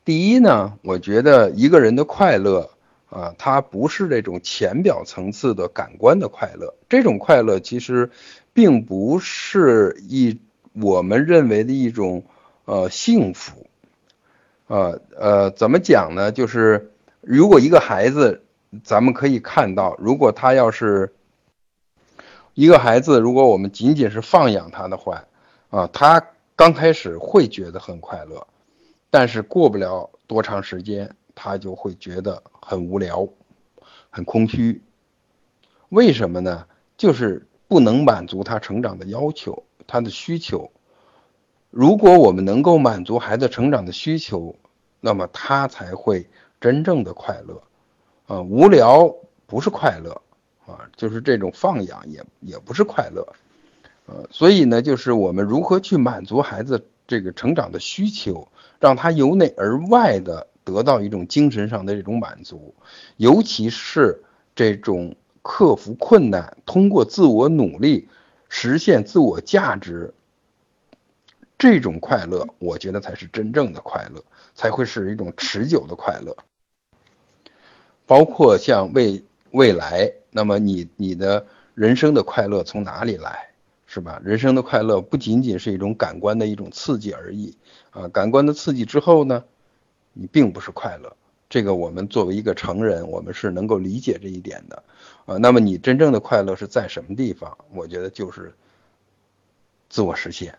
[0.07, 2.71] 第一呢，我觉得一个人的快乐
[3.11, 8.11] 啊，他不是这种浅表层次的感官的快乐，这种快乐其实
[8.55, 10.41] 并不是一
[10.73, 12.25] 我们认为的一种
[12.65, 13.67] 呃幸福。
[14.69, 16.33] 呃呃，怎么讲呢？
[16.33, 18.43] 就是如果一个孩子，
[18.83, 21.13] 咱们可以看到，如果他要是
[22.55, 25.25] 一个孩子，如果我们仅仅是放养他的话。
[25.73, 26.23] 啊，他
[26.55, 28.47] 刚开始会觉得很快乐，
[29.09, 33.27] 但是过不了多长时间，他就会觉得很无聊，
[34.11, 34.83] 很空虚。
[35.89, 36.67] 为什么呢？
[36.99, 40.71] 就是不能满足他成长的要求，他的需求。
[41.71, 44.55] 如果我们能够满足孩子成长的需求，
[45.01, 46.29] 那么他才会
[46.61, 47.63] 真正的快乐。
[48.27, 49.11] 啊，无聊
[49.47, 50.13] 不是快乐，
[50.67, 53.27] 啊，就是这种放养也也不是快乐。
[54.31, 58.49] 所以呢，就是我们如何去满足孩子这个成长的需求，
[58.81, 62.75] 让他由内而外的得到一种精神上的这种满足，
[63.17, 64.23] 尤其是
[64.55, 68.09] 这种克服困难，通过自我努力
[68.49, 70.15] 实现自我价值，
[71.59, 74.23] 这种快乐，我觉得才是真正的快乐，
[74.55, 76.37] 才会是一种持久的快乐。
[78.07, 83.52] 包括像未未来，那么你你的人生的快乐从哪里来？
[83.95, 84.19] 是吧？
[84.25, 87.55] 人生的快乐不仅仅是一种感官的一种刺激而已
[87.91, 88.09] 啊！
[88.09, 89.45] 感官的刺激之后呢，
[90.15, 91.15] 你并不是快乐。
[91.51, 94.83] 这个我们作为一个成人，我们是能够理解这一点的
[95.27, 95.37] 啊。
[95.37, 97.55] 那么你真正的快乐是在什么地方？
[97.75, 98.55] 我觉得就是
[99.91, 100.59] 自我实现，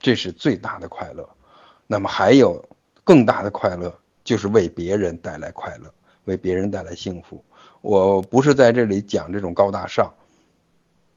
[0.00, 1.30] 这是最大的快乐。
[1.86, 2.68] 那么还有
[3.04, 5.88] 更大的快乐，就是为别人带来快乐，
[6.24, 7.44] 为别人带来幸福。
[7.80, 10.12] 我不是在这里讲这种高大上，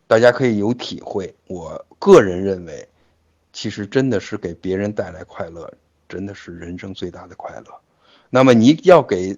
[0.08, 1.34] 大家可以有体会。
[1.48, 2.88] 我个人认为，
[3.52, 5.72] 其实真的是给别人带来快乐，
[6.08, 7.66] 真的是人生最大的快乐。
[8.30, 9.38] 那么你要给，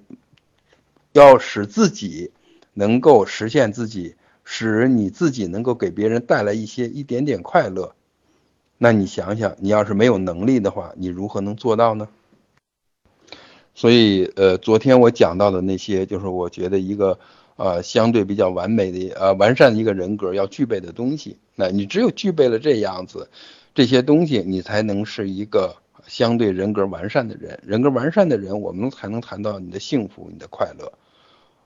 [1.13, 2.31] 要使自己
[2.73, 7.93] 能够实现自己，使你自己能够给别人带来一些一点点快乐，
[8.77, 12.07] 那你想想，你要是没有能力的话，你如何能做到呢？
[13.73, 17.19] 所以，呃，昨天我讲到的那些，就是我觉得一个，
[17.55, 21.37] 呃，相对比较完美的，呃，完善的一个人格要具备的东西。
[21.55, 23.29] 那你只有具备了这样子，
[23.73, 27.57] 这些东西，你才能是一个相对人格完善的人。
[27.65, 30.91] 人格完善的人，我们才能谈到你的幸福、你的快乐。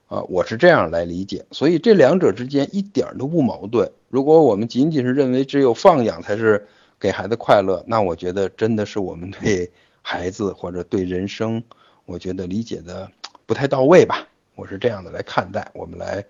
[0.06, 1.44] 啊，我是这样来理解。
[1.50, 3.90] 所以这两者之间一点都不矛盾。
[4.08, 6.66] 如果我们仅仅是认为只有放养才是
[6.98, 9.70] 给孩子快乐，那我觉得真的是我们对
[10.02, 11.62] 孩子或者对人生。
[12.06, 13.08] 我觉得理解的
[13.46, 14.26] 不太到位吧，
[14.60, 16.26] 我是这样的来看待，我们来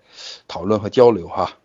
[0.47, 1.57] 讨论和交流哈。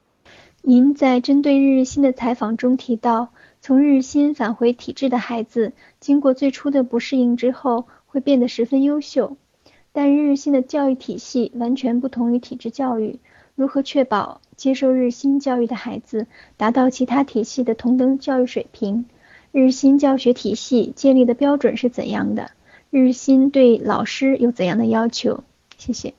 [0.63, 3.29] 您在针对日日新的采访中提到，
[3.61, 9.37] 从日日新返回体制的孩子，经过最初的不适应之后，会变得十分优秀。
[9.93, 13.21] 但日日新的教育体系完全不同于体制教育，
[13.55, 16.27] 如何确保接受日新教育的孩子
[16.57, 19.05] 达到其他体系的同等教育水平？
[19.53, 22.51] 日新教学体系建立的标准是怎样的？
[22.91, 25.45] 日新对老师有怎样的要求？
[25.79, 26.15] 谢谢。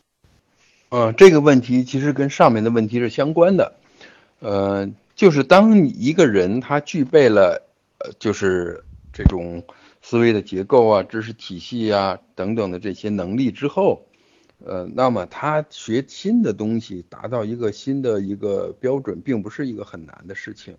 [0.89, 3.75] 嗯，这个问题其实跟上面的问题是相关的。
[4.39, 7.61] 呃，就是当一个人他具备了，
[7.97, 9.63] 呃，就是这种
[10.01, 14.05] 思维的结构啊、知识体系啊等等的这些能力之后，
[14.63, 20.73] 呃，那么他学新的东西，达到一个新的一个标准，并不是一个很难的事情。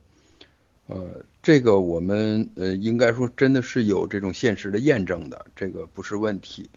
[0.86, 6.70] 呃，这个我们呃应该说真的是有这种现实的验证的，这个不是问题。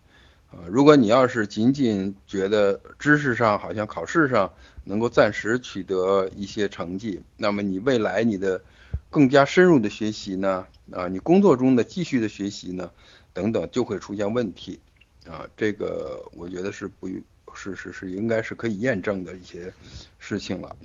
[0.52, 4.52] 啊，如果你要是仅仅觉得知识上好像考试上
[4.84, 8.62] 能够暂时取得一些成绩，那么你未来你的
[9.10, 12.92] 更加深入的学习呢，啊，你工作中的继续的学习呢，
[13.32, 14.80] 等等就会出现问题。
[15.26, 17.08] 啊，这个我觉得是不，
[17.54, 19.72] 是是是应该是可以验证的一些
[20.20, 20.76] 事情了。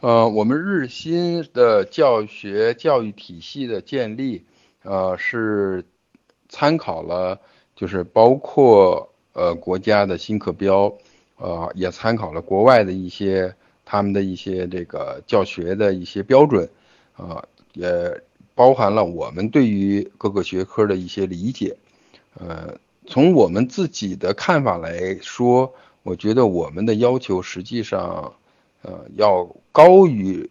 [0.00, 4.46] 呃，我们日新的教学教育体系的建立，
[4.82, 5.84] 呃，是
[6.48, 7.40] 参考了，
[7.80, 10.92] 就是包括呃国家的新课标，
[11.38, 13.54] 呃，也参考了国外的一些
[13.86, 16.68] 他们的一些这个教学的一些标准，
[17.16, 17.88] 啊，也
[18.54, 21.74] 包含了我们对于各个学科的一些理解，
[22.38, 28.30] 呃，从我们自己的看法来说，我觉得我们的要求实际上。
[28.82, 30.48] 呃，要高于，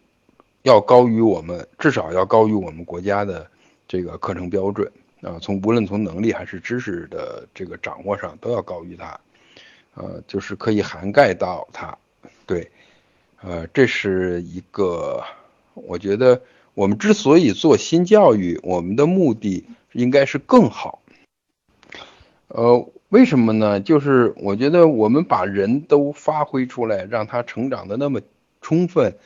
[0.62, 3.44] 要高于我们，至少要高于我们国家的
[3.88, 4.88] 这个课程标准
[5.22, 5.38] 啊。
[5.40, 9.18] 从无论从能力还是知识的这个掌握上，都要高于他。
[9.94, 11.96] 呃，就是可以涵盖到他。
[12.46, 12.70] 对，
[13.42, 15.22] 呃，这是一个，
[15.74, 16.40] 我觉得
[16.74, 21.02] 我们之所以做新教育，我们的目的应该是更好。
[22.48, 22.90] 呃。
[23.10, 23.80] 为什么呢？
[23.80, 28.20] 就是我觉得我们把人都发挥出来，让他成长的那么
[28.60, 29.16] 充分，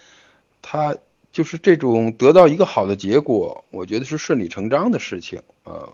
[0.63, 0.97] 他
[1.35, 5.91] 就是这种得到一个好的结果，我觉得是顺理成章的事情啊，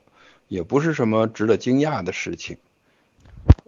[0.48, 2.58] 也不是什么值得惊讶的事情。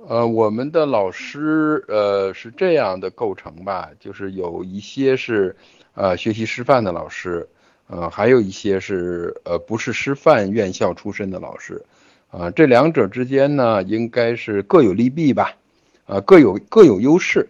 [0.07, 5.57] 呃，我们的老师呃是这样的构成吧，就是有一些是
[5.95, 7.49] 呃学习师范的老师，
[7.87, 11.83] 呃，还有一些是呃不是师范院校出身的老师。
[12.29, 15.57] 啊，这两者之间呢，应该是各有利弊吧，
[16.05, 17.49] 啊，各有各有优势。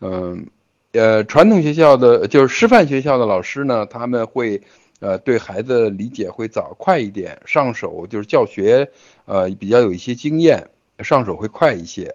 [0.00, 0.46] 嗯，
[0.92, 4.60] 呃传统学校的就是师范学校的老师呢，他们会，
[5.00, 8.90] 呃，对孩子理解会早快一点，上手就是教学，
[9.24, 10.68] 呃，比较有一些经验，
[11.00, 12.14] 上手会快一些。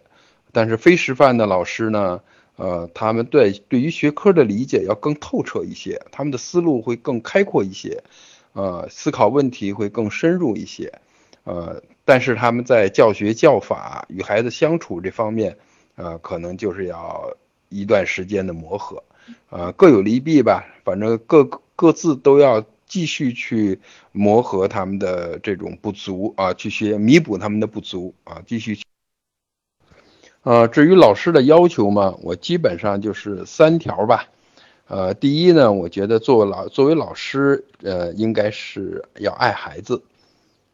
[0.52, 2.22] 但是非师范的老师呢，
[2.56, 8.02] 呃，他们对对于学科的理解要更透彻一些，他们的思路会更开阔一些，
[8.54, 10.92] 呃，思考问题会更深入一些。
[11.44, 15.58] 呃，但是他们在教学教法与孩子相处这方面，
[15.96, 17.32] 呃，可能就是要
[17.70, 19.04] 一段时间的磨合，
[19.50, 20.66] 呃，各有利弊吧。
[20.84, 21.44] 反正各
[21.76, 23.80] 各自都要继续去
[24.12, 28.80] 磨合他们的这种不足啊，去学弥补他们的不足啊，继续。
[30.44, 34.30] 呃，至于老师的要求嘛，我基本上就是三条吧。
[34.88, 40.02] 呃，第一呢，我觉得作为老作为老师，呃，应该是要爱孩子。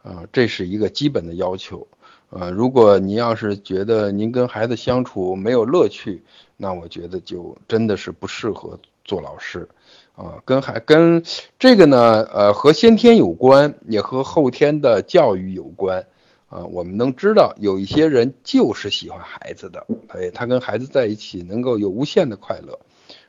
[0.04, 1.88] 啊，这是一个基本的要求，
[2.36, 6.24] 呃，如果您要是觉得您跟孩子相处没有乐趣，
[6.58, 9.70] 那我觉得就真的是不适合做老师，
[10.16, 11.24] 啊，跟孩跟
[11.60, 16.04] 这个呢，呃，和先天有关，也和后天的教育有关，
[16.50, 22.80] 啊，我们能知道有一些人就是喜欢孩子的，哎，他跟孩子在一起能够有无限的快乐，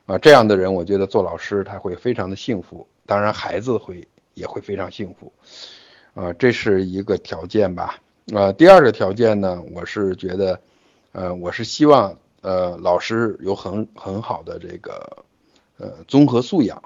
[0.07, 5.31] 啊，这样的人我觉得做老师他会非常的幸福，当然孩子会也会非常幸福，
[6.15, 7.99] 啊，这是一个条件吧，
[8.33, 10.59] 呃，第二个条件呢，我是觉得，
[11.11, 15.23] 呃，我是希望呃老师有很很好的这个
[15.77, 16.81] 呃综合素养，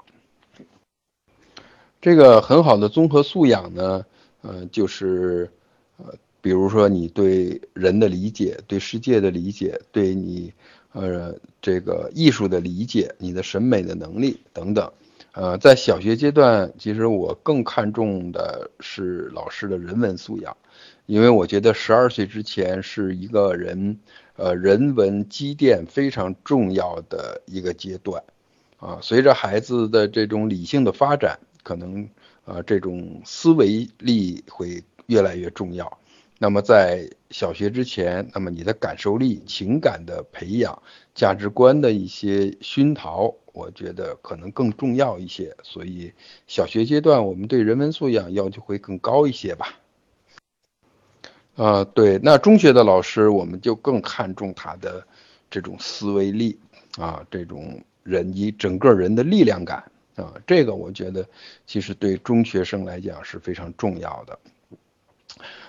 [1.98, 4.04] 这个很好的综合素养呢。
[4.42, 5.50] 呃，就是，
[5.98, 10.52] 呃，比如说你对人的理解，对世界的理解，对你，
[10.92, 14.90] 呃，这个艺术的理解，你的审美的能力等等，
[15.32, 20.56] 呃，在小学阶段，其实我更看重的是老师的人文素养，
[21.10, 23.98] 因为我觉得十二岁之前是一个人，
[24.36, 28.22] 呃，人文积淀非常重要的一个阶段，
[28.78, 32.08] 啊，随着孩子的这种理性的发展，可能。
[32.46, 35.98] 呃，这种思维力会越来越重要。
[36.38, 40.82] 那么在小学之前，那么你的感受力、情感的培养、
[41.14, 45.54] 价值观的一些熏陶，我觉得可能更重要一些。
[45.62, 46.12] 所以
[46.48, 49.78] 小学阶段，我们对人文素养要求会更高一些吧。
[51.60, 55.06] 啊，对，那中学的老师，我们就更看重他的
[55.50, 56.58] 这种思维力
[56.96, 59.84] 啊，这种人以整个人的力量感。
[60.16, 61.26] 啊，这个我觉得
[61.66, 64.38] 其实对中学生来讲是非常重要的。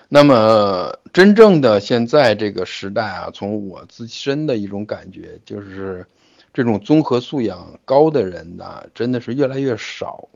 [0.08, 6.06] 那么，真正的现在这个时代啊，从我自身的一种感觉，就是
[6.54, 10.30] 这种综合素养高的人呢，真的是越来越少。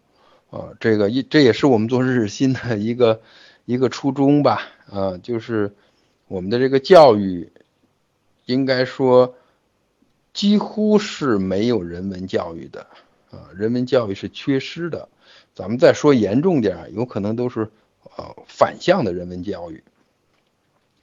[0.50, 3.20] 啊，这个一这也是我们做日新的一个
[3.66, 4.62] 一个初衷吧。
[4.90, 5.74] 啊，就是
[6.28, 7.52] 我们的这个教育，
[8.46, 9.34] 应该说
[10.32, 12.86] 几乎是没有人文教育的。
[13.30, 15.08] 啊，人文教育是缺失的，
[15.54, 17.68] 咱们再说严重点有可能都是
[18.16, 19.82] 呃反向的人文教育。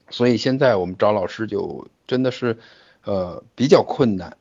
[0.10, 2.58] 所以现在我们招老师就真的是
[3.04, 4.38] 呃比较困难。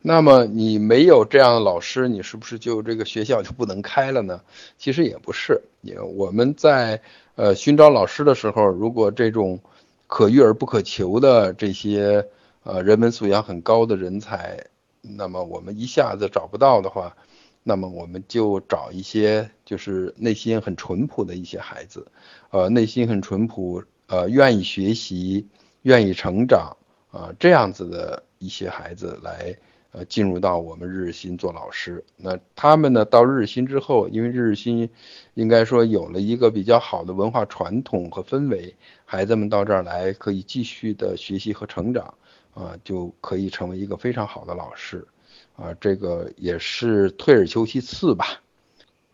[0.00, 4.40] 那么你没有这样的老师，你是不是就这个学校就不能开了呢？
[4.78, 7.00] 其实也不是，也我们在
[7.34, 9.60] 呃寻找老师的时候，如果这种
[10.06, 12.26] 可遇而不可求的这些
[12.62, 14.64] 呃人文素养很高的人才。
[15.00, 17.16] 那么我们一下子找不到的话，
[17.62, 22.06] 那么我们就找一些就是内心很淳朴的一些孩子，
[22.50, 25.46] 呃，内心很淳朴，呃，愿意学习，
[25.82, 26.76] 愿意成长，
[27.12, 29.56] 啊，这样子的一些孩子来，
[29.92, 32.04] 呃，进入到我们日日新做老师。
[32.16, 34.88] 那他们呢，到日日新之后，因为日日新
[35.34, 38.74] 应该说有了一个比较好的文化传统和氛围，
[39.04, 42.14] 孩子们到这儿来可以继续的学习和成长。
[42.54, 45.06] 啊，就可以成为一个非常好的老师，
[45.54, 48.42] 啊，这个也是退而求其次吧，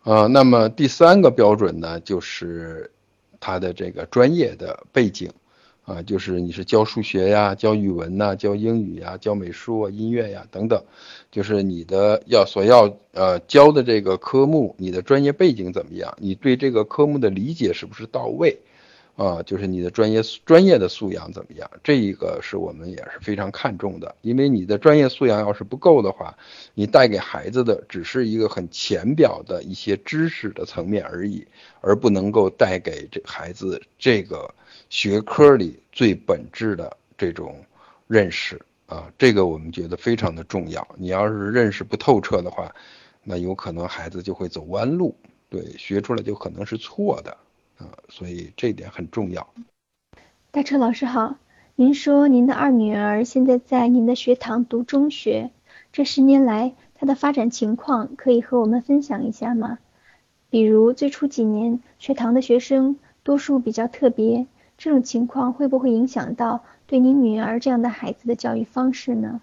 [0.03, 2.91] 啊，那么第三个标准呢，就是
[3.39, 5.31] 他的这个专业的背景，
[5.85, 10.83] 啊，就是你是教数学呀、教语文呐、教英语呀、教美术啊、音乐呀等等，
[11.31, 16.17] 就是你的要所要呃教的这个科目，你的专业背景怎么样？
[16.19, 18.59] 你对这个科目的理解是不是到位？
[19.17, 21.71] 啊，就是你的专业专业的素养怎么样？
[21.85, 26.37] 这一个是我们也是非常看重的，因为你的专业素养要是不够的话，
[26.75, 31.47] 你带给孩子的只是一个很浅表的一些知识的层面而已，
[31.81, 34.53] 而不能够带给这孩子这个
[34.89, 37.57] 学科里最本质的这种
[38.07, 40.87] 认识啊，这个我们觉得非常的重要。
[40.97, 42.75] 你要是认识不透彻的话，
[43.23, 45.17] 那有可能孩子就会走弯路，
[45.49, 47.37] 对，学出来就可能是错的。
[47.77, 49.53] 啊，所以这点很重要。
[50.53, 51.37] 大车老师好，
[51.75, 55.51] 您说您的二女儿现在在您的学堂读中学，
[55.93, 59.79] 这十年来她的发展情况可以和我们分享一下吗？
[60.51, 64.47] 比如最初几年学堂的学生多数比较特别，
[64.77, 69.41] 这种情况会不会影响到对您女儿这样的孩子的教育方式呢？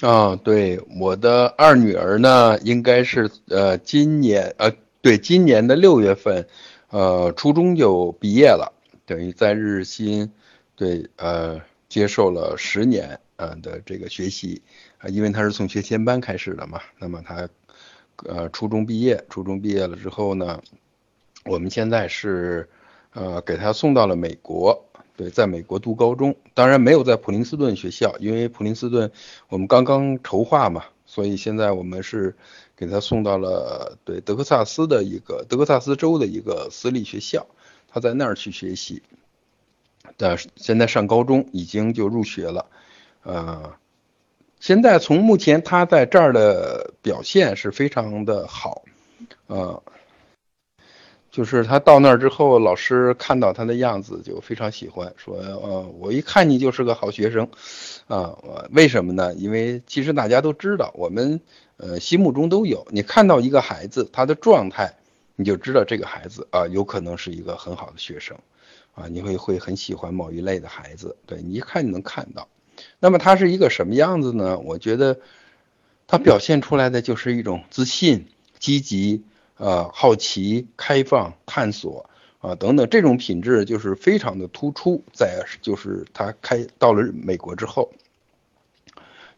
[0.00, 6.46] 啊，对，我的二女儿呢，应该是呃今年呃对今年的六月份。
[6.90, 8.72] 呃，初中就毕业了，
[9.04, 10.32] 等于在日新，
[10.74, 14.62] 对，呃，接受了十年，嗯的这个学习，
[14.96, 17.46] 啊，因为他是从学前班开始的嘛，那么他，
[18.24, 20.62] 呃，初中毕业，初中毕业了之后呢，
[21.44, 22.66] 我们现在是，
[23.18, 24.84] 呃，给他送到了美国，
[25.16, 29.10] 对，在美国读高中，当然没有在普林斯顿学校，因为普林斯顿
[29.48, 32.36] 我们刚刚筹划嘛，所以现在我们是。
[32.78, 37.44] 给他送到了对德克萨斯的一个德克萨斯州的一个私立学校，
[37.88, 39.02] 他在那儿去学习，
[40.16, 42.66] 但现在上高中已经就入学了，
[43.24, 43.74] 呃，
[44.60, 48.84] 现在从目前他在这儿的表现是非常的好，
[49.48, 49.82] 呃，
[51.30, 57.46] 就是他到那儿之后，老师看到他的样子就非常喜欢，说呃，我一看你就是个好学生，
[58.06, 58.36] 啊，
[58.70, 59.34] 为什么呢？
[59.34, 61.38] 因为其实大家都知道，我们
[61.76, 64.96] 呃心目中都有，你看到一个孩子他的状态，
[65.36, 68.36] 你就知道这个孩子啊有可能是一个很好的学生，
[68.94, 72.48] 啊，你会会很喜欢某一类的孩子，对你一看就能看到。
[72.98, 74.58] 那么他是一个什么样子呢？
[74.60, 75.20] 我觉得
[76.06, 79.24] 他表现出来的就是一种自信、积极。
[79.58, 85.02] 呃，好奇、开放、探索啊，等等，这种品质就是非常的突出。
[85.12, 87.90] 在就是他开到了美国之后，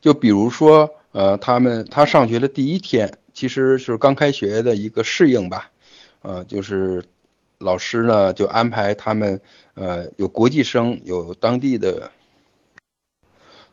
[0.02, 5.70] 就比如说，呃，他们他上学的第一天，其实是刚开学的一个适应吧，
[6.20, 7.02] 呃，就是
[7.56, 9.40] 老师呢就安排他们，
[9.72, 12.10] 呃，有国际生，有当地的，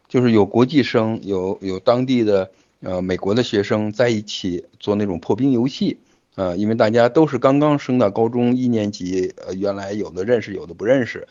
[0.08, 5.98] 就是有国际生，有有当地的，呃，美国的学生在一起做那种破冰游戏。
[6.38, 11.28] 呃，因为大家都是刚刚升到高中一年级，呃，原来有的认识，有的不认识，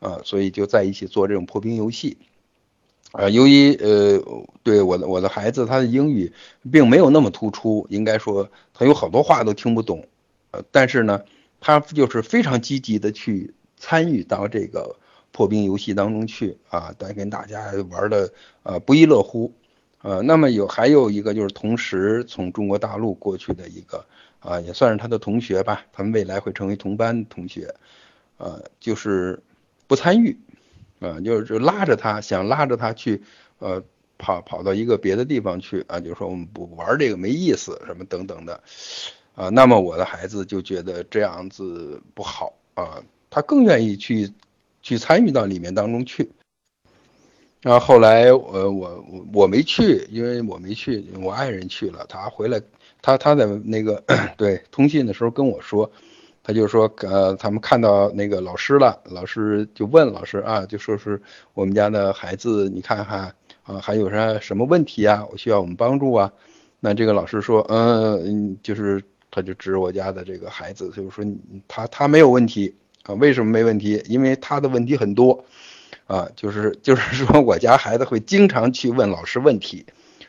[0.00, 2.18] 呃，所以就在一起做这种破冰游戏。
[3.12, 4.20] 呃，由于呃，
[4.64, 6.32] 对我的我的孩子，他的英语
[6.72, 10.04] 并没有那么突出，应该说他有好多话都听不懂，
[10.50, 11.22] 呃，但是呢，
[11.60, 14.96] 他就是非常积极的去参与到这个
[15.30, 18.32] 破冰游戏当中去啊，带跟大家玩的
[18.64, 19.52] 呃不亦乐乎，
[20.02, 24.04] 呃，那么有还有一个就是同时从中国大陆过去的一个。
[24.40, 27.74] 啊，也算是他的同学吧，他们未来会成为同班同学，
[28.36, 29.42] 呃，就是
[29.88, 30.38] 不参与，
[31.00, 33.20] 啊，就是拉着他，想拉着他去，
[33.58, 33.82] 呃，
[34.16, 38.62] 跑跑到一个别的地方去，啊，就是说我们不玩这个没意思，什么等等的，
[39.34, 44.32] 啊，那么我的孩子就觉得这样子不好，啊，他更愿意去
[44.82, 46.30] 去参与到里面当中去，
[47.60, 52.62] 然后后来，呃，我我我没去，因为我没去，我爱人去了，他回来。
[53.00, 54.02] 他他在那个
[54.36, 55.90] 对通信的时候跟我说，
[56.42, 61.20] 他就说呃他们看到那个老师了，老师就问老师啊，就说是
[61.54, 63.32] 我们家的孩子，你看看
[63.62, 66.32] 啊还有啥什么问题啊，我需要我们帮助啊。
[66.80, 71.24] 那这个老师说嗯就是他就指我家的这个孩子，就是说
[71.66, 74.02] 他他没有问题啊，为什么没问题？
[74.06, 75.44] 因为他的问题很多
[76.06, 79.84] 啊，就是就是说我家孩子会经常去问老师问题。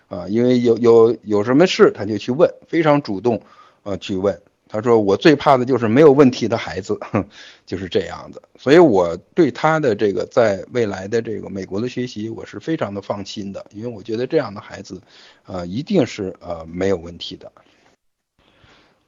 [0.10, 3.42] 啊，因为有有有什么事他就去问，非常主动，
[3.84, 4.42] 啊去问。
[4.72, 7.00] 他说我最怕的就是没有问题的孩子，
[7.66, 8.40] 就是这样子。
[8.58, 15.02] 所以我对他的这个在未来的这个美国的学习，我是非常的放心的，因为我觉得这样的孩子，
[15.48, 17.52] 呃，一定是呃没有问题的。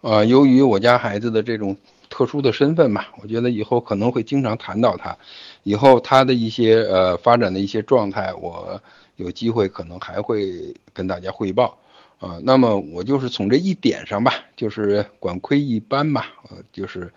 [0.01, 1.77] 呃，由于我家孩子的这种
[2.09, 5.15] 特殊的身份吧，我觉得以后可能会经常谈到他，
[5.61, 8.81] 以后他的一些呃发展的一些状态，我。
[9.17, 11.77] 有机会可能还会跟大家汇报，
[12.19, 17.11] 啊，那么我就是从这一点上吧，就是管窥一斑吧，呃，就是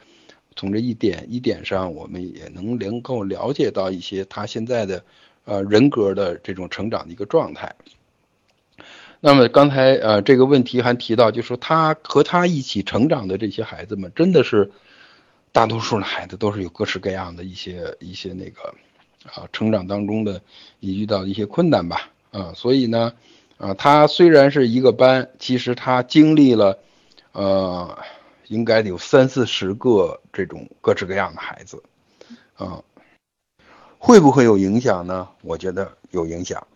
[0.54, 5.02] 从这一点一点上，我们也能能够了解到一些他现在的
[5.44, 7.74] 呃人格的这种成长的一个状态。
[9.20, 14.70] 那么刚才呃这个问题还提到，就说他和他一起成长的这些孩子们，真的是
[15.52, 18.74] 大多数的孩子都是有各式各样的一些一些那个。
[19.24, 20.40] 啊，成长当中的
[20.80, 23.10] 也遇到一些困难吧，啊，所以呢，
[23.56, 26.78] 啊，他虽然是一个班，其实他经历了，
[27.32, 27.98] 呃，
[28.48, 31.82] 应该有三四十个这种各式各样的孩子，
[32.54, 32.82] 啊，
[33.98, 35.26] 会不会有影响呢？
[35.40, 36.66] 我觉得有影响，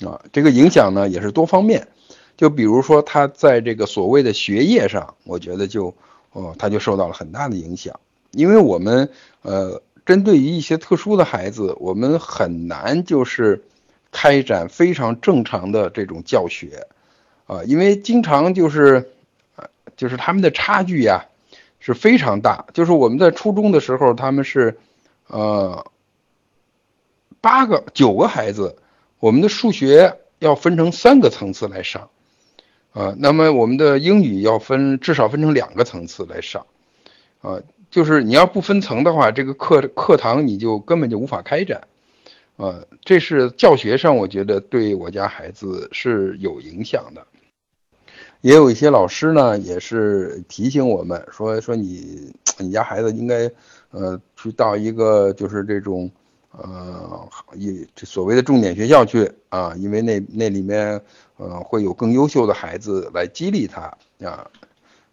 [0.00, 1.86] 啊，这个影响呢也是多方面，
[2.34, 5.94] 就比如说他在这个所谓的学业上，我觉得就，
[6.32, 9.10] 哦，他就受到了很大的影响，因为我们，
[9.42, 9.82] 呃。
[10.10, 13.62] 针对于一些特殊的孩子，我们很难就是
[14.10, 16.88] 开展非常正常的这种教学，
[17.46, 19.12] 啊，因为经常就是，
[19.96, 21.26] 就是他们的差距呀
[21.78, 22.66] 是非常大。
[22.74, 24.76] 就是我们在初中的时候，他们是，
[25.28, 25.86] 呃，
[27.40, 28.78] 八个九个孩子，
[29.20, 32.10] 我们的数学要分成三个层次来上，
[32.94, 36.66] 啊，那么我们的英语要分至少分成两个层次来上，
[37.42, 37.60] 啊。
[37.90, 41.88] 就是你要不分层的话，这个课课堂你就根本就无法开展，
[42.56, 47.26] 呃，这是教学上我觉得对我家孩子是有影响的。
[48.42, 53.50] 也有一些老师呢，也是提醒我们说说你你家孩子应该
[53.90, 56.10] 呃去到一个就是这种
[56.52, 60.98] 呃一所谓的重点学校去啊，因为那那里面
[61.36, 63.82] 呃会有更优秀的孩子来激励他
[64.24, 64.48] 啊。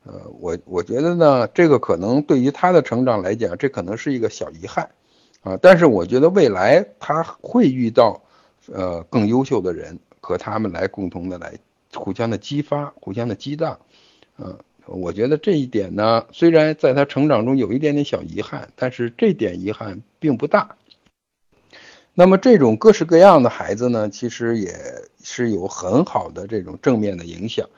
[0.08, 4.90] 呃，我我觉得呢，这个可能对于他的成长来讲，这可能是一个小遗憾，
[5.42, 8.22] 啊，但是我觉得未来他会遇到，
[8.72, 11.54] 呃，更优秀的人和他们来共同的来
[11.94, 13.78] 互相的激发，互相的激荡，
[14.38, 20.78] 嗯，我觉得这一点呢，虽然在他成长中有一点点小遗憾，但是这点遗憾并不大。
[22.14, 24.74] 那么这种各式各样的孩子呢，其实也
[25.22, 27.70] 是有很好的这种正面的影响，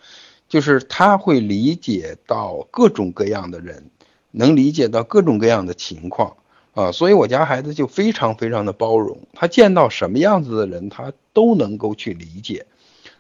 [0.50, 3.90] 就是他会理解到各种各样的人，
[4.32, 6.36] 能理解到各种各样的情况
[6.74, 12.66] 啊，所以我家孩子就非常非常的包容，他见到什么样子的人，他都能够去理解。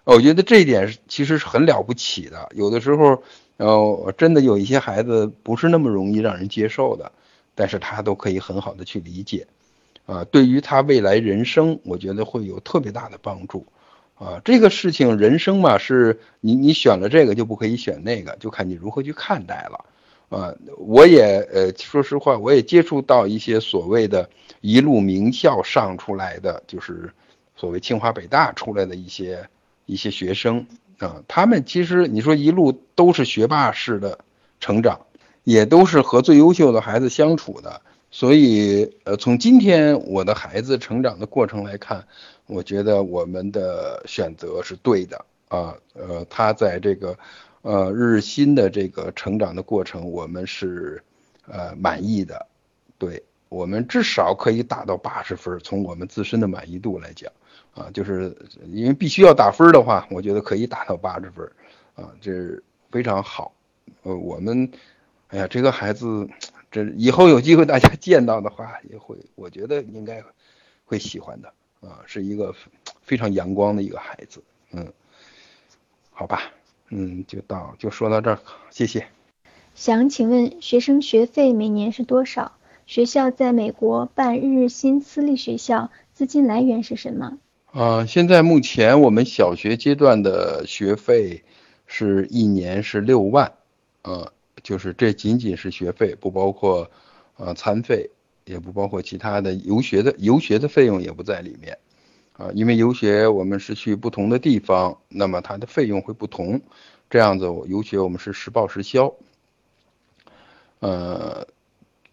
[0.03, 3.23] 我觉得这一点其实是很了不起的，有的时候。
[3.59, 7.11] 呃，真的有一些孩子不是那么容易让人接受的，
[7.55, 9.45] 但是他都可以很好的去理解，
[10.05, 13.65] 啊，对于他未来人生，我觉得会有特别大的帮助，
[14.19, 19.85] 啊，这个事情人生嘛，是你你选了这个就不可以选那个，就看你如何去看待了，
[20.27, 27.09] 啊，我也呃说实话，我也接触到一些所谓的一路名校上出来的，就是
[27.55, 29.47] 所谓清华北大出来的一些
[29.85, 30.67] 一些学生。
[30.97, 34.19] 啊，他们其实你说一路都是学霸式的
[34.59, 34.99] 成长，
[35.45, 37.79] 也都是和最优秀的孩子相处的，
[38.11, 42.05] 所以呃，从今天我的孩子成长的过程来看，
[42.49, 47.15] 我觉得我们的选择是对的啊，呃，他在这个
[47.61, 51.01] 呃日新的这个成长的过程，我们是
[51.47, 52.47] 呃满意的，
[52.97, 57.31] 对我们至少可以达到八十分，从我们自身的满意度来讲。
[57.75, 58.35] 啊，就是
[58.65, 61.49] 因为必须要打分的话，我觉得可以打到八十分，
[61.93, 63.53] 啊，这非常好。
[64.01, 64.71] 呃，我们，
[65.27, 66.27] 哎呀，这个孩子，
[66.71, 70.23] 这以后有机会大家见到的话，也会，我觉得应该
[70.83, 72.53] 会喜欢的，啊，是一个
[73.01, 74.91] 非常阳光的一个孩子，嗯，
[76.11, 76.51] 好吧，
[76.89, 79.07] 嗯，就到就说到这儿，谢谢。
[79.75, 82.53] 想请问学生学费每年是多少？
[82.85, 87.37] 学校在美国办日日新私立学校，资金来源是什么？
[87.71, 91.43] 啊，现在目前我们小学阶段的学费
[91.85, 93.53] 是一年是六万，
[94.01, 96.89] 呃，就是这仅仅是学费，不包括
[97.37, 98.09] 呃餐费，
[98.49, 101.77] 也不包括其他的游学的游学的费用也不在里面，
[102.33, 106.59] 啊，因为游学我们是去不同的地方，那么它的费用会不同，
[107.09, 109.13] 这样子游学我们是实报实销，
[110.79, 111.47] 呃，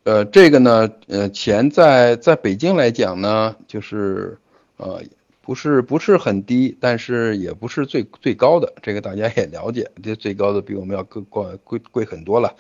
[0.05, 4.39] 呃，这个呢，呃，钱在在北京来讲呢，就是
[4.76, 5.03] 呃。
[5.47, 12.57] 不是不是很低，但是也不是最最高的，这个大家也了解，这最高的比我们要更贵贵贵很多了，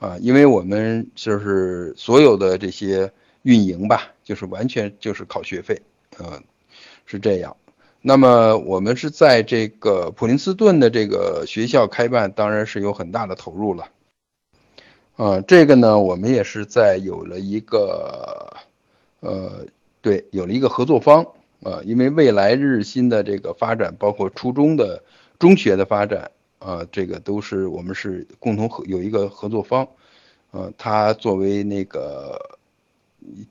[0.00, 5.80] 啊，因为我们就是所有的这些运营吧，就是完全就是靠学费，
[6.18, 6.42] 呃，
[7.06, 7.56] 是这样。
[8.02, 13.88] 那么我们是在这个普林斯顿的这个学校开办，当然是有很大的投入了，
[15.16, 18.56] 啊，这个呢，我们也是在有了一个，
[19.20, 19.66] 呃，
[20.00, 21.24] 对，有了一个合作方。
[21.62, 25.02] 啊，因为未来日新的这个发展，包括初中的
[25.38, 26.30] 中学的发展，
[26.60, 29.88] 啊，这个都是我们是共同合有一个合作方，
[30.52, 32.58] 呃，他作为那个，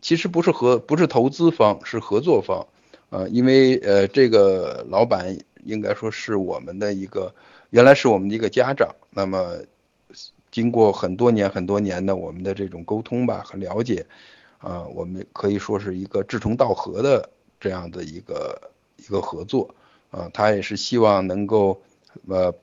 [0.02, 2.66] 其实不是合不是投资方，是合作方，
[3.10, 7.36] 呃，因为呃这个老板应该说是我们的一个
[7.72, 9.58] 原来是我们的一个家长，那么
[10.50, 14.06] 经过很多年很多年的我们的这种沟通吧和了解，
[14.60, 17.30] 啊，我们可以说是一个志同道合的。
[17.62, 19.76] 这样的一个一个合作，
[20.12, 21.82] 啊，他也是希望能够，
[22.30, 22.56] 呃，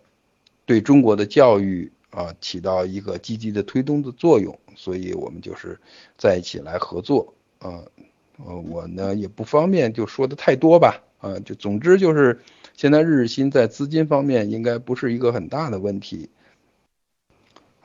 [0.66, 5.80] 对中国的教育啊起到一个积极的推动的作用，所以我们就是
[6.18, 7.80] 在一起来合作，啊，
[8.44, 12.38] 呃，我呢也不方便就说的太多吧，啊，就总之就是
[12.76, 16.28] 现在日新在资金方面应该不是一个很大的问题，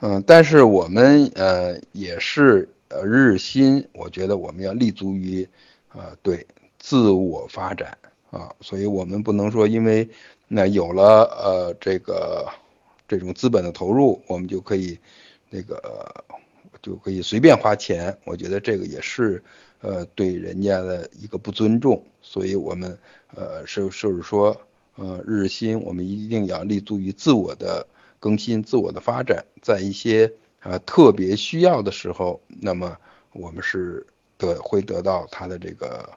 [0.00, 5.48] 嗯，但是我们呃也是呃日新，我觉得我们要立足于，
[5.88, 6.46] 啊，对。
[6.84, 7.96] 自我发展
[8.32, 10.08] 啊，所以我们不能说因为
[10.48, 12.44] 那有了呃这个
[13.18, 14.98] 这种资本的投入，我们就可以
[15.50, 16.24] 那个
[16.80, 18.16] 就可以随便花钱。
[18.24, 19.44] 我觉得这个也是
[19.82, 22.02] 呃对人家的一个不尊重。
[22.22, 22.98] 所以我们
[23.34, 24.58] 呃是就是说
[24.94, 27.86] 呃日新，我们一定要立足于自我的
[28.18, 30.32] 更新、自我的发展，在一些
[30.62, 32.96] 呃特别需要的时候，那么
[33.34, 34.06] 我们是
[34.38, 36.08] 得会得到他的这个。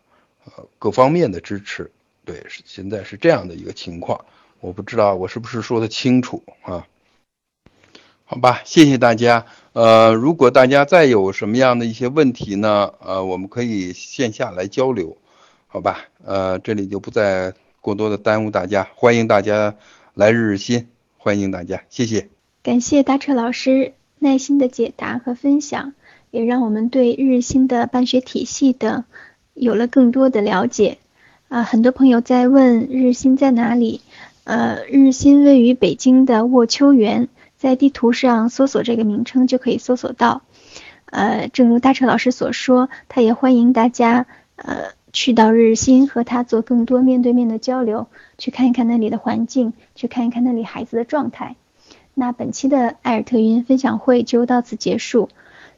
[0.46, 1.90] 呃，各方面的支持，
[2.24, 4.24] 对，是现在是这样的一个情况，
[4.66, 6.88] 我不知道我是不是说的清楚啊？
[8.26, 9.46] 好吧，谢谢大家。
[9.74, 15.18] 呃，如果大家再有什么样的一些问题呢，呃，我们可以线下来交流，
[15.68, 16.06] 好吧？
[16.24, 19.76] 呃，这里就不再过多的耽误大家，欢迎大家
[20.16, 20.88] 来日日新，
[21.20, 22.28] 欢迎大家，谢谢。
[22.64, 25.94] 感谢大车老师耐心的解答和分享，
[26.32, 29.06] 也让我们对日日新的办学体系的。
[29.54, 30.98] 有了更多的了解，
[31.50, 34.02] 啊，很多朋友在问日日新在哪里？
[34.46, 37.28] 呃，日新位于北京的卧秋园，
[37.58, 37.76] 在。
[37.76, 40.44] 地图上搜索这个名称就可以搜索到。
[41.08, 51.58] 呃，正如大车老师所说，他也欢迎大家呃去到日新和他做更多面对面的交流，去看一看那里的环境，去看一看那里孩子的状态。
[52.14, 55.28] 那本期的艾尔特语音分享会就到此结束。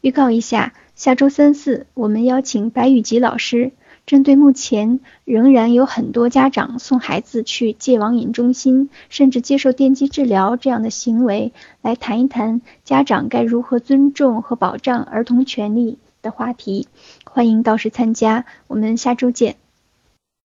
[0.02, 3.72] 预告一下，下周三四我们邀请白宇吉老师，
[4.08, 11.52] 针对目前仍然有很多家长送孩子去戒网瘾中心，甚至接受电击治疗这样的行为，
[11.82, 16.88] 来谈一谈家长该如何尊重和保障儿童权利的话题。
[17.26, 19.58] 欢迎到时参加，我们下周见。